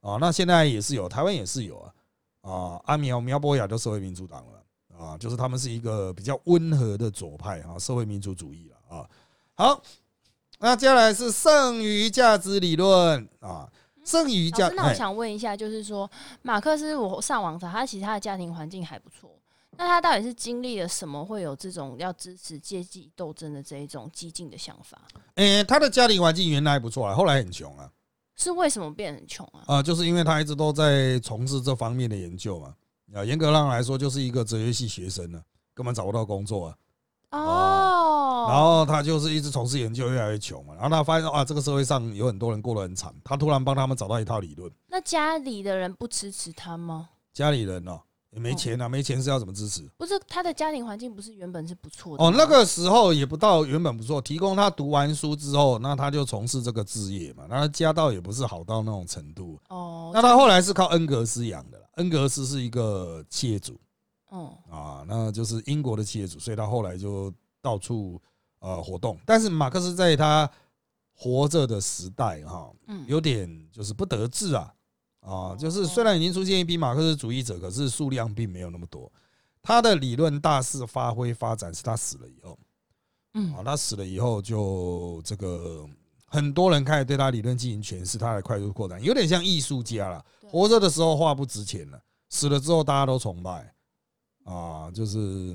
[0.00, 0.16] 啊。
[0.18, 1.94] 那现在也是有，台湾也是有啊
[2.40, 4.64] 啊，阿苗苗博雅就社会民主党了
[4.96, 9.10] 啊，就是他们是一个比较温和的左派啊，社会民主主义了啊。
[9.54, 9.82] 好，
[10.58, 13.68] 那接下来是剩余价值理论啊。
[14.04, 19.30] 剩余价，那我想问一下，就是说，马克思，我上网查，他其实他的家庭环境还不错。
[19.76, 24.98] 那他到底是经历了什么，会有这种要支持阶级斗争的这一种激进的想法？
[25.34, 27.90] 诶，他的家庭环境原来还不错啊，后来很穷啊。
[28.34, 29.62] 是为什么变很穷啊？
[29.66, 32.74] 啊，就是因为他一直都在从事这方面的研究嘛。
[33.12, 35.42] 啊，严格上来说，就是一个哲学系学生呢，
[35.74, 36.76] 根本找不到工作啊。
[37.30, 40.74] 哦，然后他就是一直从事研究，越来越穷嘛。
[40.74, 43.14] 然后他发现啊，这个社会上有很多人过得很惨。
[43.22, 44.70] 他突然帮他们找到一套理论。
[44.86, 47.10] 那家里的人不支持他吗？
[47.34, 49.86] 家里人哦，也没钱啊，没钱是要怎么支持？
[49.98, 52.32] 不是他的家庭环境不是原本是不错的哦。
[52.34, 57.44] 那个时候也不到原本不错，提供他读完书之后，那他就从事这个职业嘛。
[57.48, 60.10] 那家道也不是好到那种程度哦。
[60.14, 63.78] 那他后来是靠恩格斯养的，恩格斯是一个企业主。
[64.28, 68.20] 哦啊，那就是英国的企业主，所以他后来就到处
[68.60, 69.18] 呃活动。
[69.24, 70.50] 但是马克思在他
[71.14, 72.70] 活着的时代，哈，
[73.06, 74.74] 有点就是不得志啊
[75.20, 79.10] 啊，就是虽然已经出现一批马克思主义者，可是数量并没有那么多。
[79.62, 82.58] 他的理论大肆发挥发展是他死了以后，
[83.34, 85.86] 嗯啊，他死了以后就这个
[86.26, 90.24] 很多人开始对他理论进行诠释，他的快速扩展，有点像艺术家了。
[90.50, 93.74] 活着的时候话不值钱了，死了之后大家都崇拜。
[94.48, 95.54] 啊，就是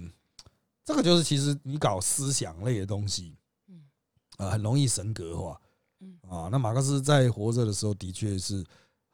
[0.86, 3.36] 这个，就是其实你搞思想类的东西，
[3.67, 3.82] 嗯，
[4.38, 5.60] 啊，很容易神格化，
[5.99, 8.63] 嗯，啊，那马克思在活着的时候，的确是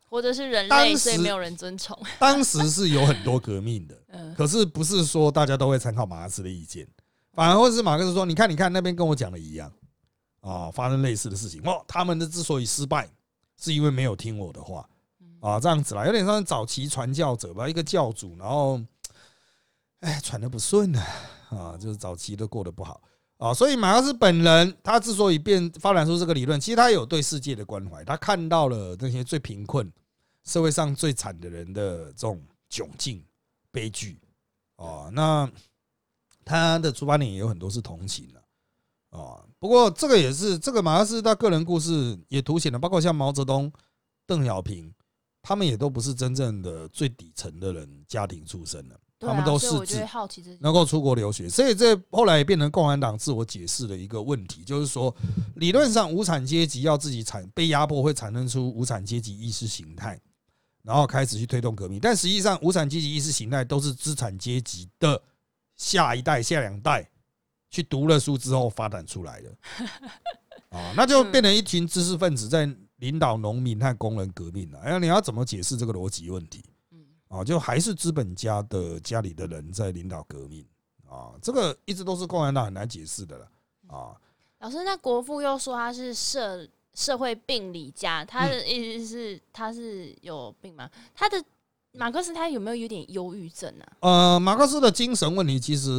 [0.02, 1.98] 活着是人类，所以没有人尊崇。
[2.20, 6.86] 当时是有很多革命的，嗯，可是不是说大家都会参考马克思的意见，
[7.32, 9.72] 反而或是马克思说，你看，你看那边跟我讲的一样，
[10.42, 13.10] 啊，发生类似的事情，哦，他们的之所以失败，
[13.56, 14.90] 是因为没有听我的话，
[15.40, 18.82] 啊，这样子啦，有点像早期传教者吧，一个教主，然后。
[20.00, 21.04] 哎，喘的不顺呢，
[21.50, 23.02] 啊，就是早期都过得不好
[23.38, 29.92] 啊，所以马克思本人他之所以变发展出这个理论，其实他有对世界的关怀，他看到了那些最贫困、
[30.46, 33.24] 社会上最惨的人的这种窘境、
[33.72, 34.20] 悲剧
[34.78, 35.50] 啊，那
[36.46, 39.44] 他的出发点也有很多是同情的啊。
[39.60, 43.70] 不过这个也是这个马克思他个人故事也凸显了，包括像毛泽东、
[44.26, 44.94] 邓小平，
[45.42, 48.98] 他们也都不是真正的最底层的人家庭出身的。
[49.20, 49.68] 他们都是
[50.62, 55.14] 能够出国留学，所以这后来也变成共产党自我解释的一个问题，就是说，
[55.56, 60.18] 理论上无产阶级要自己产被压迫，会产生出无产阶级意识形态，
[60.84, 62.00] 然后开始去推动革命。
[62.00, 65.22] 但实际上，无产阶级意识形态都是资产阶级的
[65.76, 67.10] 下一代、下两代
[67.70, 69.50] 去读了书之后发展出来的
[70.70, 74.80] 啊，那就 变成一群知识分子在领导农民和工人革命了。
[74.80, 76.64] 哎，你要怎么解释这个逻辑问题？
[77.30, 80.66] 啊，就还是资本家的家里的人在领导革命
[81.08, 83.48] 啊，这个一直都是共产党很难解释的了
[83.88, 84.18] 啊。
[84.60, 90.90] 老师，那国父又说他是社社会病理家，他的意思是他是有病吗？
[91.16, 91.42] 他的
[91.94, 93.86] 马克思他有没有有点忧郁症啊？
[94.02, 95.90] 呃，马克思的精神问题其实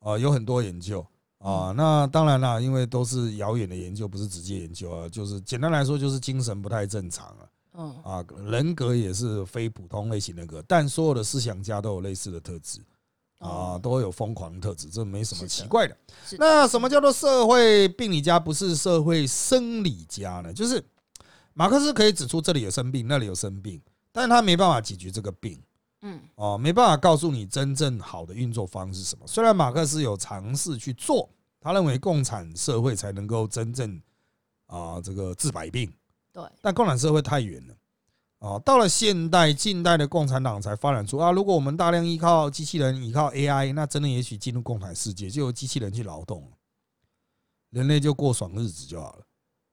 [0.00, 1.06] 啊有很多研究
[1.38, 7.46] 啊，那当然啦，因为都是遥远的研究，不是直接研究啊，就是简单来说就是精神不太正常啊。
[7.76, 12.80] 嗯啊，人格也是非普通类型人格，但所有的思想家都有类似的特质
[13.38, 15.96] 啊，都有疯狂特质，这没什么奇怪的。
[16.38, 20.52] 那什么叫做社会病理家，不是社会生理家呢？
[20.52, 20.82] 就是
[21.52, 25.60] 马克思可以指出这里有生病，那里有生病，但是他没办法解决这个病
[26.02, 29.26] 嗯哦，没办法告诉你真正好的运作方式是什么。
[29.26, 31.28] 虽然马克思有尝试去做，
[31.60, 34.00] 他认为共产社会才能够真正
[34.66, 35.92] 啊这个治百病，
[36.36, 37.74] 对，但共产社会太远了。
[38.40, 46.46] 哦，到了现代近代的共产党才发展出啊，如果我们大量依靠机器人、依靠 AI，那真的也许进入共产世界，就由机器人去劳动，
[47.70, 49.24] 人类就过爽日子就好了。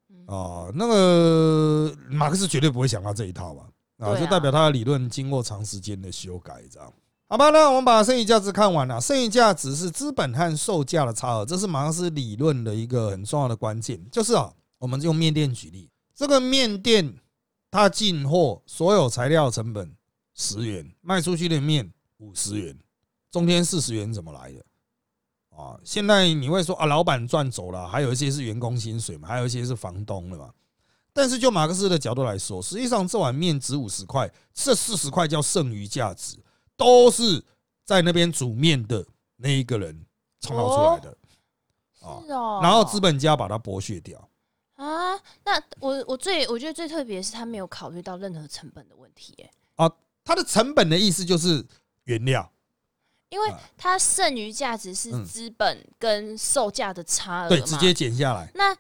[0.10, 3.68] 嗯啊，那个马克思绝对不会想到这一套吧？
[3.98, 6.94] 啊就代表他的理论经过长时间的修改，这样。
[7.28, 9.02] 好吧，那我们把剩余价值看完了。
[9.02, 14.00] 剩余价值是资本和售价的差额，这是马克思理论的一个很重要的关键。
[14.10, 17.16] 就是啊，我们用面店举例，这个面店
[17.72, 19.96] 它进货所有材料成本
[20.36, 22.78] 十元，卖出去的面五十元，
[23.32, 24.64] 中间四十元怎么来的？
[25.56, 30.52] 啊，现在你会说啊，老板赚走了，还有一些是员工薪水嘛，还有一些是房东的嘛。
[31.14, 36.38] 但是就马克思的角度来说，实际上这碗面值五十块，这四十块叫剩余价值，
[36.76, 37.44] 都是
[37.86, 40.04] 在那边煮面的那一个人
[40.42, 41.18] 创造出来的
[42.02, 42.22] 啊。
[42.26, 42.60] 是哦。
[42.64, 44.28] 然后资本家把它剥削掉。
[44.84, 49.50] 啊，那我我最我觉得最特别的是他没有考虑到任何成本的问题，耶，
[50.26, 51.66] 它的成本的意思就是
[52.06, 52.50] 原料，
[53.30, 58.50] 因为啊它剩余价值是嗯资本跟售价的差额对，直接减下来。
[58.56, 58.76] 那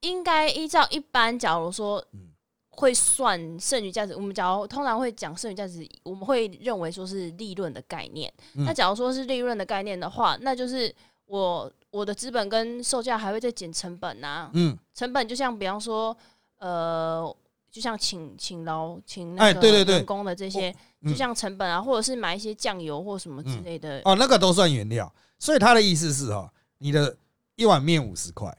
[0.00, 2.30] 应该依照一般，假如说嗯
[2.70, 8.32] 会算剩余价值，我们假如通常会讲剩余价值，我们会认为说是利润的概念。
[8.54, 10.94] 嗯那假如说是利润的概念的话，那就是
[11.26, 16.16] 我我的资本跟售价还会再减成本呐、嗯，成本就像比方说，
[16.58, 17.36] 呃，
[17.70, 24.00] 就像请请劳请那个哎对对对员工的这些，嗯就像成本啊，或者是买一些酱油或什么之类的。
[24.04, 25.12] 哦，那个都算原料。
[25.38, 27.16] 所以他的意思是哈，你的
[27.56, 28.56] 一碗面五十块，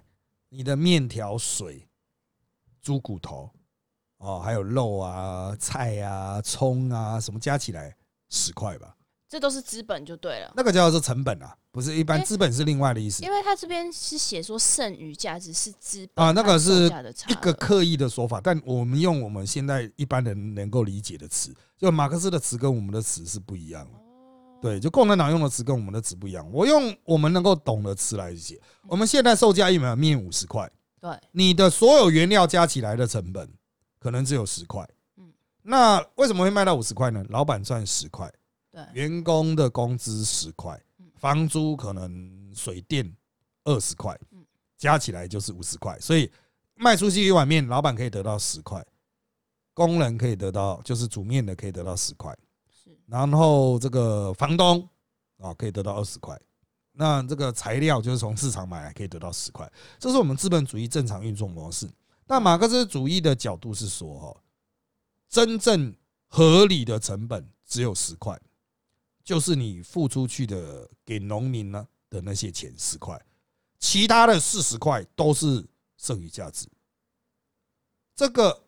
[0.50, 1.88] 你的面条、水、
[2.82, 3.50] 猪骨头
[4.18, 7.96] 哦，还有肉啊、菜啊、葱啊，什么加起来
[8.30, 8.97] 十块吧。
[9.30, 10.54] 这都是资本就对了。
[10.56, 16.88] 那个叫做成本啊，不是一般资本是另外的意思因为他这边是写说剩余价值是资本啊，那个是
[17.28, 24.00] 一个刻意的说法，但我们用我们现在一般人能够理解的词，就马克思的词跟我们的词是不一样的。
[24.60, 26.50] 对，就共产党用的词跟我们的词不一样。
[26.52, 28.60] 我用我们能够懂的词来写。
[28.88, 30.68] 我们现在售价一碗面五十块，
[31.00, 33.48] 对你的所有原料加起来的成本
[34.00, 34.84] 可能只有十块。
[35.18, 37.24] 嗯那为什么会卖到五十块呢？
[37.30, 38.32] 老板赚十块，
[38.78, 43.16] 对员工的工资十块嗯，房租可能水电
[43.64, 44.46] 二十块嗯，
[44.78, 46.00] 加起来就是五十块。
[46.00, 46.32] 所以
[46.76, 48.86] 卖出去一碗面，老板可以得到十块，
[49.74, 52.38] 工人可以得到，就是煮面的可以得到十块。
[52.70, 54.88] 是然后这个房东
[55.40, 56.40] 啊可以得到二十块，
[56.92, 61.90] 那这个材料就是从市场买来可以得到十块，这是我们资本主义正常运作模式。
[62.28, 64.38] 那马克思主义的角度是说，哈，
[65.30, 65.96] 真正
[66.28, 68.40] 合理的成本只有十块，
[69.28, 73.22] 就是你付出去的给农民呢的那些钱十块，
[73.78, 76.66] 其他的四十块都是剩余价值。
[78.16, 78.64] 这个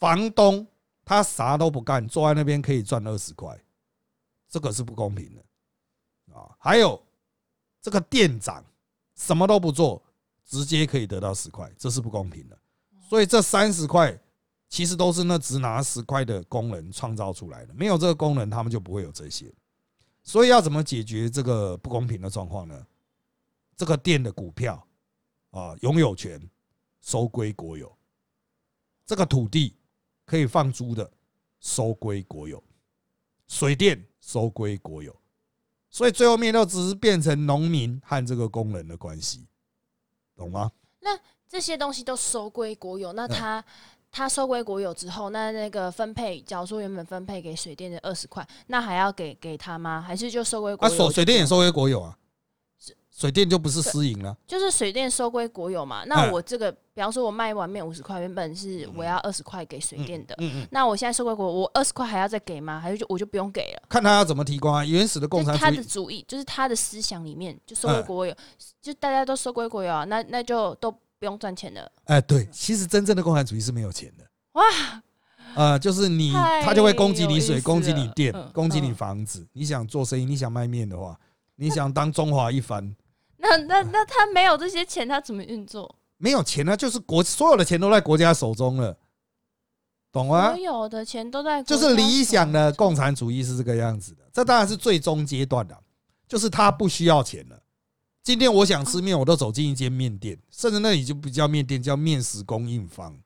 [0.00, 0.66] 房东
[1.04, 3.56] 他啥都不干，坐在那边可以赚二十块，
[4.48, 6.50] 这个是不公平的啊！
[6.58, 7.00] 还有
[7.80, 8.64] 这个店长
[9.14, 10.02] 什么都不做，
[10.44, 12.58] 直接可以得到十块，这是不公平的。
[13.08, 14.18] 所以这三十块
[14.68, 19.54] 其实都是那只拿十块的工人创造出来的，没有这个工人，他们就不会有这些。
[20.26, 22.86] 所以要怎么解决这个不公平的状况呢？
[23.76, 24.84] 这个店的股票
[25.52, 26.50] 啊，拥有权
[27.00, 27.96] 收归国有，
[29.06, 29.76] 这个土地
[30.24, 31.08] 可以放租的
[31.60, 32.60] 收归国有，
[33.46, 35.16] 水电收归国有，
[35.90, 39.46] 所以最后面都只是变成农民和这个工人的关系，
[40.34, 40.72] 懂吗？
[40.98, 41.16] 那
[41.48, 43.64] 这些东西都收归国有，嗯那他。
[44.16, 50.00] 他收归国有之后，那那个分配，假如说原本分配给水电的二十块，那还要给给他吗？
[50.00, 50.96] 还是就收归国啊，有？
[50.96, 52.16] 水水电也收归国有啊，
[53.10, 54.34] 水电就不是私营了。
[54.46, 56.02] 就是水电收归国有嘛。
[56.04, 62.80] 嗯那我这个，比方说我卖一碗面五十块，原本是我要二十块给水电的，嗯嗯，那我现在收归国有，我二十块还要再给吗？
[62.80, 63.82] 还是就我就不用给了？
[63.86, 64.82] 看他要怎么提供啊。
[64.82, 68.34] 原始的共产主义，的主意，就是他的思想里面就收归国有，
[68.80, 71.90] 就大家都收归国有啊，那那就都不用赚钱的。
[72.04, 74.24] 哎，对，其实真正的共产主义是没有钱的。
[74.52, 74.64] 哇，
[75.54, 79.46] 呃，就是你，他就会攻击你水，攻击你电了，攻击你嗯房子。
[79.52, 81.18] 你想做生意，你想卖面的话，
[81.56, 82.94] 你想当中华一番，
[83.38, 85.94] 那那那他没有这些钱，他怎么运作？
[86.18, 88.96] 没有钱啊，就是国所有的钱都在国家手中了，
[90.10, 90.58] 懂吗所？
[90.58, 93.06] 有的钱都在就是理想的共产。
[93.06, 95.78] 产主义是这个样子的，这当然是最终阶段的，
[96.26, 97.60] 就是他不需要钱了。
[98.26, 103.16] 今天我想吃面，我都走进一间面店，甚至那里就不叫面店，叫面食供应方。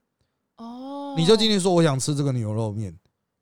[0.59, 2.95] 哦，你就进去说我想吃这个牛肉面，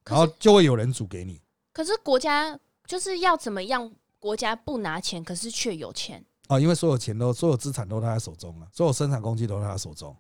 [0.05, 1.41] 然后就会有人煮给你。
[1.73, 2.57] 可是国家
[2.87, 3.91] 就是要怎么样？
[4.21, 6.25] 国家不拿钱，可是却有钱。
[6.47, 10.17] 啊，因为所有钱都、所有资产都在他手中了，所有生产工具都在他手中。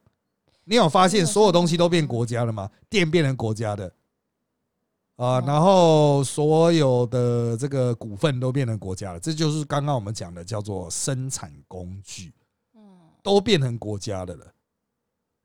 [0.64, 2.68] 你有发现所有东西都变国家了吗？
[2.91, 3.95] 电变成国家的
[5.18, 12.32] 啊，然后所有的这个股份都变成国家了，这就是刚刚我们讲的叫做生产工具，
[12.76, 12.80] 嗯，
[13.20, 14.46] 都变成国家的了。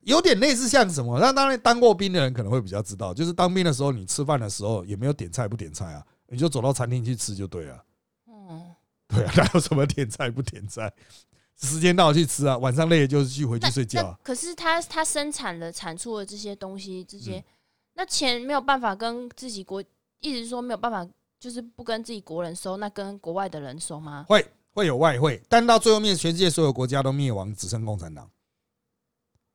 [0.02, 1.18] 有点类似像什么？
[1.18, 7.84] 那当然，当过兵的人可能会比较知道，就是当兵的时候，你吃饭的时候也没有点菜不点菜啊，你就走到餐厅去吃就对了。
[8.28, 8.62] 嗯，
[9.08, 10.92] 对啊， 哪有什么点菜不点菜？
[11.56, 14.16] 时间到去吃啊，晚上累了就是去回去睡觉。
[14.22, 17.44] 可是他他生产了产出的这些东西，这些
[17.94, 19.82] 那钱没有办法跟自己国，
[20.20, 21.08] 一直说没有办法，
[21.40, 24.26] 就是不跟自己国人收，那跟国外的人收吗？
[24.28, 28.28] 会会有外汇，但到最后面，全世界所有国家都灭亡，只剩共产党。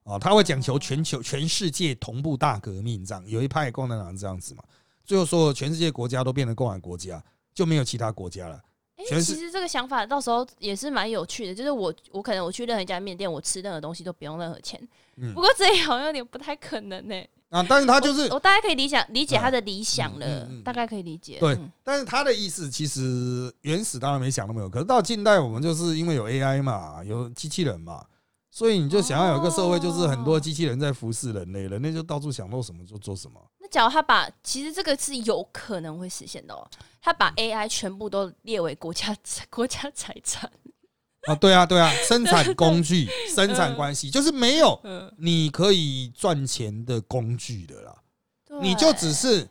[0.03, 4.63] 哦，他会讲求全球全世界同步大革命，这样有一派共产党这样子嘛？
[5.03, 7.23] 最后说全世界国家都变成共产国家，
[7.53, 8.61] 就没有其他国家了。
[8.95, 14.79] 哎其实这个想法到时候也是蛮有趣的，就是我我可能我去任何一家面店，我吃任何东西都不用任何钱。
[15.17, 17.15] 嗯，不过这也好像有点不太可能呢。
[17.49, 21.37] 啊，但是他就是我大概可以理想理解他的理想了，大概可以理解。
[21.39, 28.05] 对，但是他的意思其实原始当然没想那么有，可是到近代我们就是因为有 AI 嘛，有机器人嘛，
[28.51, 33.41] 所以你就想要有一个社会，就是很多机器人在服侍人类，人类就到处想做什么就做什么。
[33.59, 36.67] 那假如他把，其实这个是有可能会实现的哦。
[37.01, 39.15] 他把 AI 全部都列为国家
[39.49, 40.51] 国家财产
[41.23, 44.79] 啊，对啊，对啊，生产工具、 生产关系就是没有
[45.17, 47.95] 你可以赚钱的工具的啦。
[48.61, 49.47] 你就只是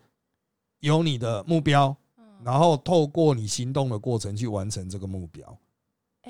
[0.80, 1.94] 有你的目标，
[2.42, 5.58] 然后透过你行动的过程去完成这个目标。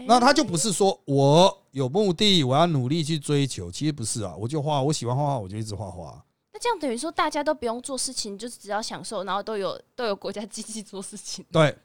[0.07, 4.35] 那他就不是说我有目的，我要努力去追求，其实不是啊。
[4.37, 6.25] 我就画，我喜欢画画，我就一直画画。
[6.53, 11.45] 那这样等于说大家都不用做事情，就是只要享受，然后都有都有国家机器做事情。
[11.51, 11.77] 对，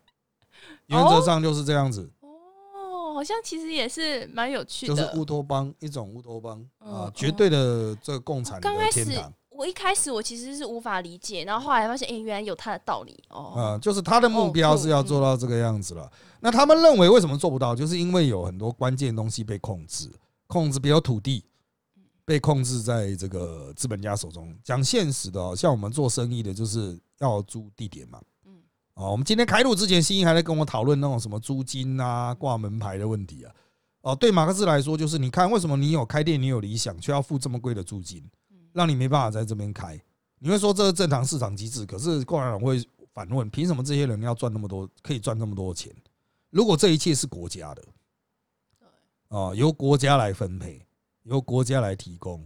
[0.87, 2.11] 原则上就是这样子。
[3.13, 9.05] 哦，好像其实也是蛮有趣的，就是乌托邦一种乌托邦啊，绝对的这个共产刚开始。
[9.49, 13.53] 我一开始我其实是无法理解，然后后来发现，哎，原来有它的道理哦。
[13.55, 16.11] 啊，就是他的目标是要做到这个样子了。
[16.39, 17.75] 那他们认为为什么做不到？
[17.75, 20.09] 就是因为有很多关键东西被控制，
[20.47, 21.45] 控制比如土地。
[22.25, 24.57] 被控制在这个资本家手中。
[24.63, 28.17] 讲现实的哦，像我们做生意的，就是要租地点嘛。
[28.95, 33.53] 嗯，哦，我们今天开路之前，新一还在跟我讨论那种什么租金啊、挂门牌的问题啊。
[34.01, 38.23] 哦，对马克思来说，就是你看，为什么你有开店，你有理想，却要付这么贵的租金，
[38.73, 39.99] 让你没办法在这边开？
[40.39, 42.83] 你会说这是正常市场机制，可是共产党会
[43.13, 45.93] 反问：凭什么这些人要赚那么多，可以赚那么多钱？
[46.49, 47.81] 如果这一切是国家的，
[48.79, 48.87] 对，
[49.29, 50.85] 哦，由国家来分配。
[51.23, 52.45] 由国家来提供，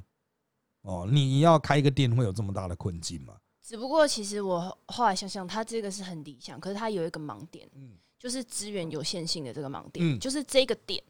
[0.83, 3.33] 哦，你要开一个店会有这么大的困境吗？
[3.67, 11.03] 只不过其实我后来想想，他这个是很理想，可是他有一个盲点，嗯，就是资源有限性的这个盲点，嗯，就是这个点。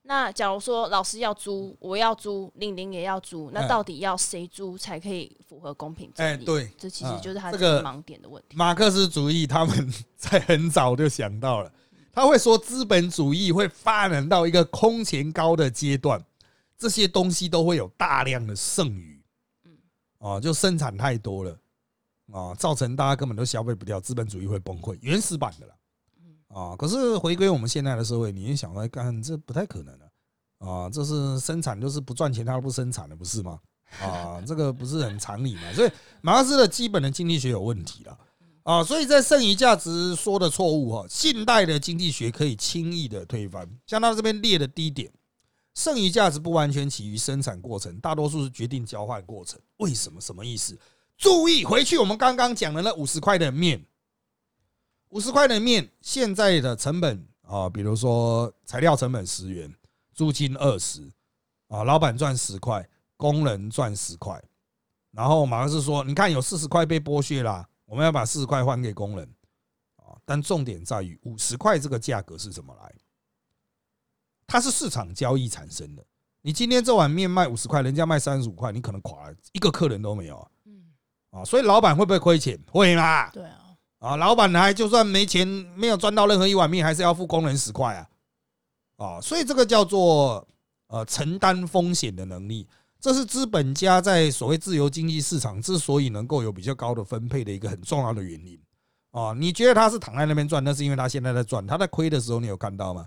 [0.00, 6.10] 那假如说老师要租，我要租，玲玲也要租，那到底要谁租才可以符合公平？
[6.16, 8.56] 哎，对，这其实就是他这个盲点的问题。
[8.56, 11.70] 马克思主义他们 在很早就想到了，
[12.10, 16.24] 他会说资本主义会发展到一个空前高的阶段。
[16.78, 19.22] 这些东西都会有大量的剩余，
[19.64, 19.76] 嗯，
[20.18, 21.54] 啊，就生产太多了，
[22.32, 25.74] 啊，造成大家根本都消费不掉，资本主义会崩溃，原始版的了，
[26.48, 30.10] 啊，可是回归我们现在的社会，你想来干，这不太可能了，
[30.58, 33.58] 啊，这是生产就是不赚钱，它不生产了，不是吗？
[34.00, 35.72] 啊，这个不是很常理嘛？
[35.74, 35.90] 所以
[36.22, 38.18] 马克思的基本的经济学有问题了，
[38.62, 45.10] 啊，所以在剩余价值说的错误哈，现代的经济学可以轻易的推翻，像他这边列的低点。
[45.72, 49.58] 剩余价值不完全起于生产过程，大多数是决定交换过程。
[49.76, 50.20] 为什么？
[50.20, 50.76] 什么意思？
[51.20, 53.84] 注意回去，我们刚刚讲的那五十块的面，
[55.10, 59.70] 五十块的面，现在的成本啊，比如说材料成本十元，
[60.14, 61.12] 租金二十
[61.68, 64.42] 啊，老板赚十块，工人赚十块，
[65.10, 69.28] 然后马克思说：“你看，有四十块被剥削啦，我们要把四十块还给工人
[69.96, 72.94] 啊。”但重点在于五十块这个价格是怎么来？
[74.46, 76.02] 它是市场交易产生的。
[76.40, 80.49] 你今天这碗面卖五十块，人家卖三十五块，你可能垮了，一个客人都没有。
[81.32, 82.58] 嗯，啊，所以老板会不会亏钱？
[82.70, 83.30] 会嘛？
[83.30, 83.56] 对啊。
[83.98, 88.08] 啊，老板还就算没钱，没有赚到任何一碗面，还是要付工人十块啊。
[88.96, 90.46] 啊，所以这个叫做
[90.86, 92.66] 呃承担风险的能力，
[92.98, 98.58] 这是资本家在所谓自由经济市场之所以能够有比较高的分配的一个很重要的原因。
[99.10, 101.66] 啊，你觉得他是躺在那边赚，那是因为他现在在赚。
[101.66, 103.06] 他在亏的时候，你有看到吗？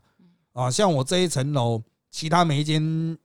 [0.52, 3.18] 啊，像我这一层楼，其他每一间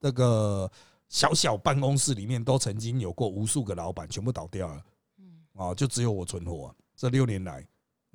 [0.00, 0.70] 这个
[1.10, 4.82] 小小办公室里面，都曾经有过无数个老板，全部倒掉了。
[5.18, 6.74] 嗯，啊，就只有我存活。
[6.96, 7.66] 这六年来，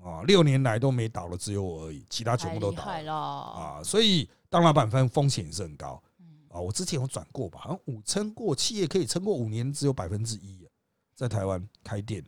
[0.01, 6.01] 啊，六年来都没倒的只有我而已，其他全部都倒了啊，所以当老板分风险是很高
[6.47, 6.59] 啊。
[6.59, 10.65] 我之前有转过吧，好像五撑过企业可以撑过五年，只有百分之一，
[11.15, 12.23] 在台湾开店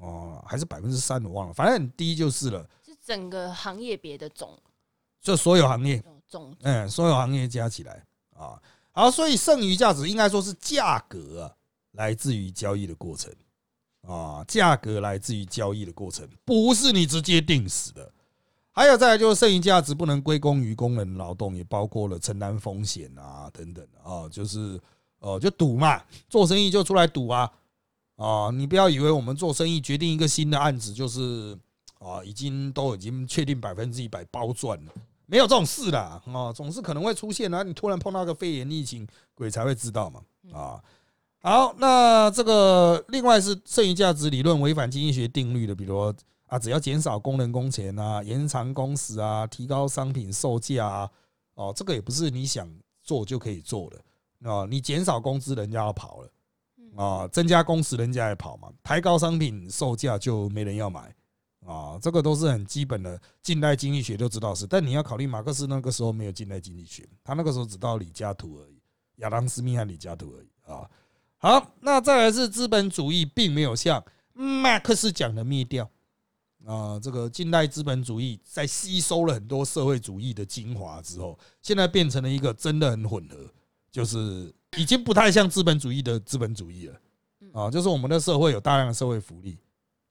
[0.00, 2.66] 哦，还是百分之三我忘了，反正很低就是了。
[2.82, 4.58] 是整个行业别的总，
[5.20, 8.02] 就所有行业总，嗯，所有行业加起来
[8.34, 8.60] 啊，
[8.94, 11.52] 好，所以剩余价值应该说是价格啊，
[11.92, 13.30] 来自于交易的过程。
[14.06, 18.12] 啊，价格来自于交易的过程，不是你直接定死的。
[18.70, 24.78] 还有再来就是剩余价值不能归功于工人劳动，也包括了承担风险啊等等啊，就是
[25.20, 27.50] 哦就赌嘛，做生意就出来赌啊
[28.16, 28.50] 啊！
[28.50, 31.58] 你不要以为我们做生意决定一个新的案子就是
[31.98, 34.92] 啊已经都已经确定百分之一百包赚了，
[35.26, 40.20] 没有这种事的哦，总是可能会出现啊，你突然碰到个肺炎疫情，鬼才会知道嘛
[40.52, 40.82] 啊。
[41.40, 46.14] 好，那这个另外是剩余价值理论违反经济学定律的，比如
[46.46, 51.10] 啊，只要减少工人工钱啊，延长工时啊，提高商品售价啊，
[51.54, 52.68] 哦，这个也不是你想
[53.02, 54.66] 做就可以做的啊。
[54.70, 56.30] 你减少工资，人家要跑了
[56.96, 58.68] 啊；增加工时，人家也跑嘛。
[58.82, 61.14] 抬高商品售价，就没人要买
[61.64, 61.98] 啊。
[62.00, 68.78] 这个都是很基本的近代经济学都知道是，但你要考虑马克思那个时候没有近代经济学，他那个时候只到李嘉图而已，
[69.16, 70.88] 亚当斯密和李嘉图而已啊。
[71.38, 74.02] 好，那再来是资本主义，并没有像
[74.32, 75.88] 马克思讲的灭掉
[76.64, 76.98] 啊。
[76.98, 83.36] 这个近代资本主义在吸收了很多社会主义的精华之后，现在变成了一个真的很混合，
[83.90, 87.00] 就是已经不太像资本主义的资本主义了
[87.52, 87.70] 啊。
[87.70, 89.58] 就是我们的社会有大量的社会福利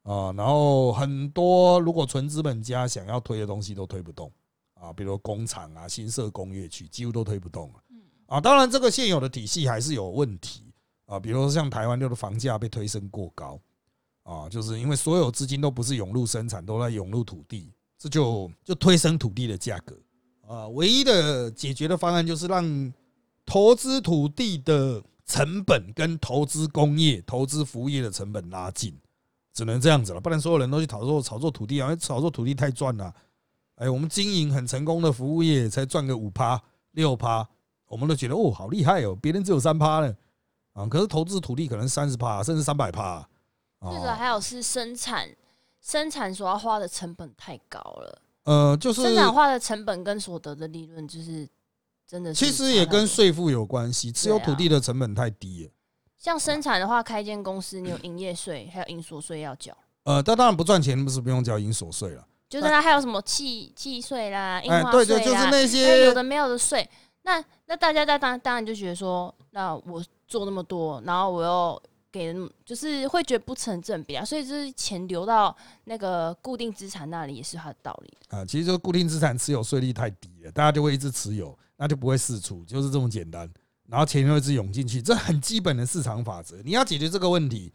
[0.04, 4.32] 啊，然后很多如果纯资本家想要推的东西都推不动
[4.76, 7.84] 啊，比如工厂啊、新设工业区，几乎都推不动了
[8.28, 8.40] 啊。
[8.40, 10.64] 当然，这个现有的体系还是有问题。
[11.06, 13.60] 啊，比如说像台湾六的房价被推升过高，
[14.24, 19.96] 啊，就是因为所有资金都不是涌入生产，都在涌入土地，这就就推升土地的价格
[20.48, 20.66] 啊。
[20.70, 22.94] 唯一的解决的方案就是让
[23.46, 28.98] 投资土地的成本跟投资工业、投资服务业的成本拉近，
[29.54, 33.14] 只能这样子了，不然所有人都去炒作炒作土地啊，炒作土地太赚了。
[33.76, 37.48] 哎，我们经营很成功的服务业才赚个五趴六趴，
[37.88, 40.16] 我们都觉得哦，好厉害哦，别人只有三趴呢。
[40.74, 43.28] 啊，可是投资土地可能三十趴，甚至三百趴。
[43.82, 45.30] 这个还有是生产，
[45.80, 48.22] 生产所要花的成本太高了。
[48.46, 51.48] 呃，就是生产花的成本跟所得的利润，就是
[52.08, 52.34] 真的。
[52.34, 55.72] 其实也跟税负有关系，持有土地的成本太低了。
[56.24, 59.76] 像生产的话，开间公司你有营业税，还有营所税要缴。
[60.06, 62.26] 呃，但当然不赚钱，不是不用交营所税了。
[62.48, 66.90] 就是它还有什么契契税啦、印花税啦，就是那些有的没有的税。
[67.24, 70.02] 那那大家在当当然就觉得说，那我。
[70.26, 78.44] 做那么多，然后我又给人，就是会觉得不成正比啊，所以就是钱流到那个固定资产那里也是它的道理啊。
[78.44, 83.48] 其实这个固定资产持有税率太低了，大家就会一直持有，那就不会释出，就是这么简单。
[83.94, 86.60] 然后钱又一直涌进去，这很基本的市场法则。
[86.64, 87.72] 你要解决这个问题，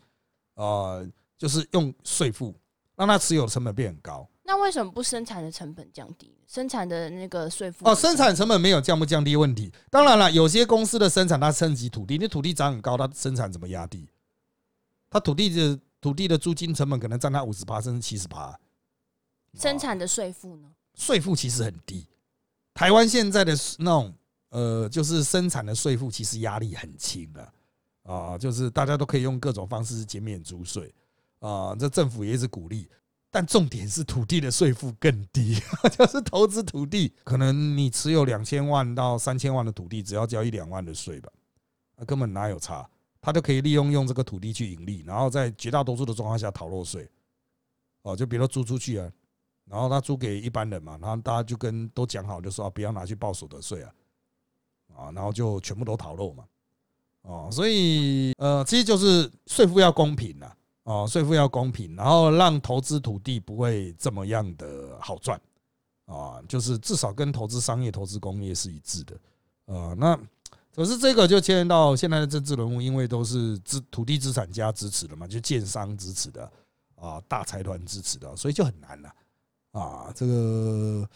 [0.54, 1.06] 呃，
[1.36, 2.52] 就是用税负
[2.96, 4.28] 让它持有的成本变很高。
[4.42, 6.34] 那为什么不生产的成本降低？
[6.48, 9.72] 生产的那个税负哦，生产成本没有降不降低问题。
[9.90, 14.08] 当然了，有些公司的生产它升级土地，那土地涨很高，它生产怎么压低？
[15.08, 18.58] 它土地的土地的租金成本可能占它五十趴甚至七十趴。
[19.54, 20.68] 生产的税负呢？
[20.96, 22.08] 税负其实很低。
[22.74, 24.12] 台湾现在的那种
[24.50, 27.52] 呃，就是生产的税负其实压力很轻的
[28.02, 30.94] 啊，就是大家都可以用各种方式减免租税
[31.40, 32.88] 啊，这政府也一直鼓励。
[33.30, 35.60] 但重点是土地的税负更低，
[35.92, 41.30] 就是投资土地，可能你持有两千万到三千万的土地，只要交一两万的税吧，
[41.94, 42.88] 那根本哪有差？
[43.20, 47.06] 他就可以利用用这个土地去盈利，然后在绝大多数的状况下逃漏税。
[48.00, 49.12] 哦，就比如租出去啊，
[49.66, 53.92] 然后他租给一般人嘛，然后大家就跟都讲好，就说不要拿去报所得税啊，
[54.98, 56.44] 啊，然后就全部都逃漏嘛。
[57.22, 60.54] 哦，所以呃，其实就是税负要公平啊。
[60.84, 65.38] 哦，税负要公平，然后让投资土地不会这么样的好赚
[66.06, 69.14] 啊，就是至少跟投资商业、投资工业是一致的
[69.66, 69.92] 啊。
[69.98, 70.18] 那
[70.74, 76.50] 可是这个就牵连到现在的政治人物，因为都是资土地资产家支持的嘛，就建商支持的
[76.94, 79.14] 啊，大财团支持的，所以就很难了
[79.72, 80.10] 啊。
[80.14, 81.06] 这个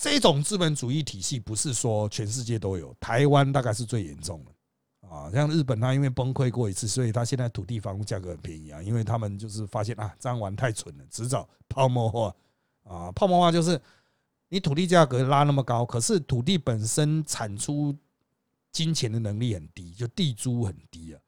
[0.00, 5.06] 这种资本主义体系不是说全世界都有，台湾大概是最严重的。
[5.06, 8.82] 啊，像日本，它因为崩溃过一次，所以它现在土地房屋价格很便宜啊。
[8.82, 12.34] 因为他们就是发现啊，这样玩太蠢了，迟早泡沫化
[12.84, 13.12] 啊。
[13.12, 13.78] 泡沫化就是
[14.48, 17.94] 你土地价格拉那么高，可是土地本身产出
[18.72, 21.20] 金钱的能力很低，就地租很低啊。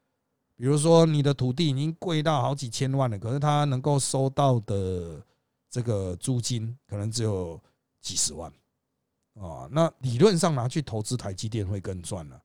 [0.56, 5.22] 比如说你的土地已经贵到好几千万了，可是它能够收到的
[5.68, 7.60] 这个租金可能只有
[8.00, 8.50] 几十万
[9.34, 12.42] 啊，那理论上拿去投资台积电会更赚了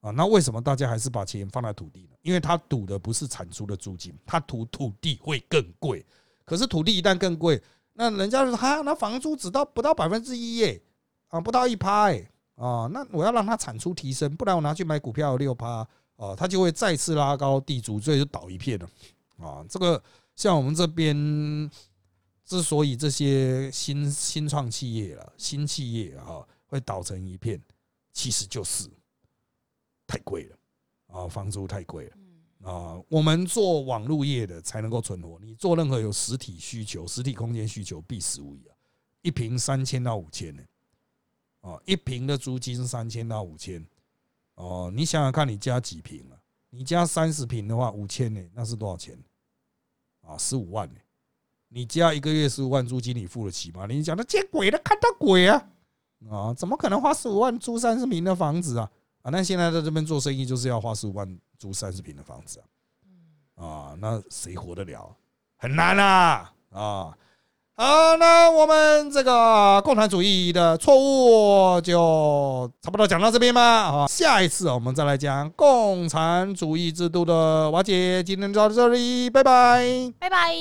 [0.00, 0.10] 啊。
[0.10, 2.16] 那为什么大家还是把钱放在土地呢？
[2.22, 6.04] 因为他赌的不是产出的租金，他赌土地会更贵。
[6.44, 7.62] 可是土地一旦更贵，
[7.92, 10.82] 那人家说哈，那房租只到不到百分之一耶，
[11.28, 18.88] 啊，不到一趴哎，啊，那我要让它产出提升，不然我拿去买股票六趴，啊，它就会再次拉高地租，所以就倒一片了。
[19.38, 20.02] 啊，这个
[20.36, 21.16] 像我们这边，
[22.50, 27.62] 之所以这些新新创企业了、新企业啊会倒成一片，
[28.12, 28.90] 其实就是
[30.04, 30.58] 太贵了
[31.06, 33.00] 啊，房租太贵了啊。
[33.08, 38.74] 我们做网络业的才能够存活，你做任何有实体需求、实体空间需求，必死无疑啊。
[39.22, 40.62] 一平三千到五千呢，
[41.60, 43.86] 哦，一平的租金三千到五千，
[44.56, 46.36] 哦，你想想看，你加几平啊？
[46.70, 49.16] 你加三十平的话，五千呢，那是多少钱？
[50.22, 51.00] 啊，十五万呢？
[51.72, 53.86] 你家一个月十五万租金，你付得起吗？
[53.88, 55.64] 你讲的见鬼了，看到鬼啊！
[56.28, 58.90] 啊，怎么可能花十五万租三十平的房子啊？
[59.22, 62.60] 啊，那现在在这边做生意就是要花十五万租三十平的房子
[63.54, 63.64] 啊！
[63.64, 65.14] 啊，那谁活得了？
[65.58, 66.52] 很难啊！
[66.72, 67.16] 啊，
[67.76, 73.62] 好，那我们这个共产主义的错误就差不多讲到这边吧。
[73.62, 78.22] 啊，下一次我们再来讲共产主义制度的瓦解。
[78.24, 80.12] 今天就到这里，拜拜。
[80.18, 80.52] 拜拜。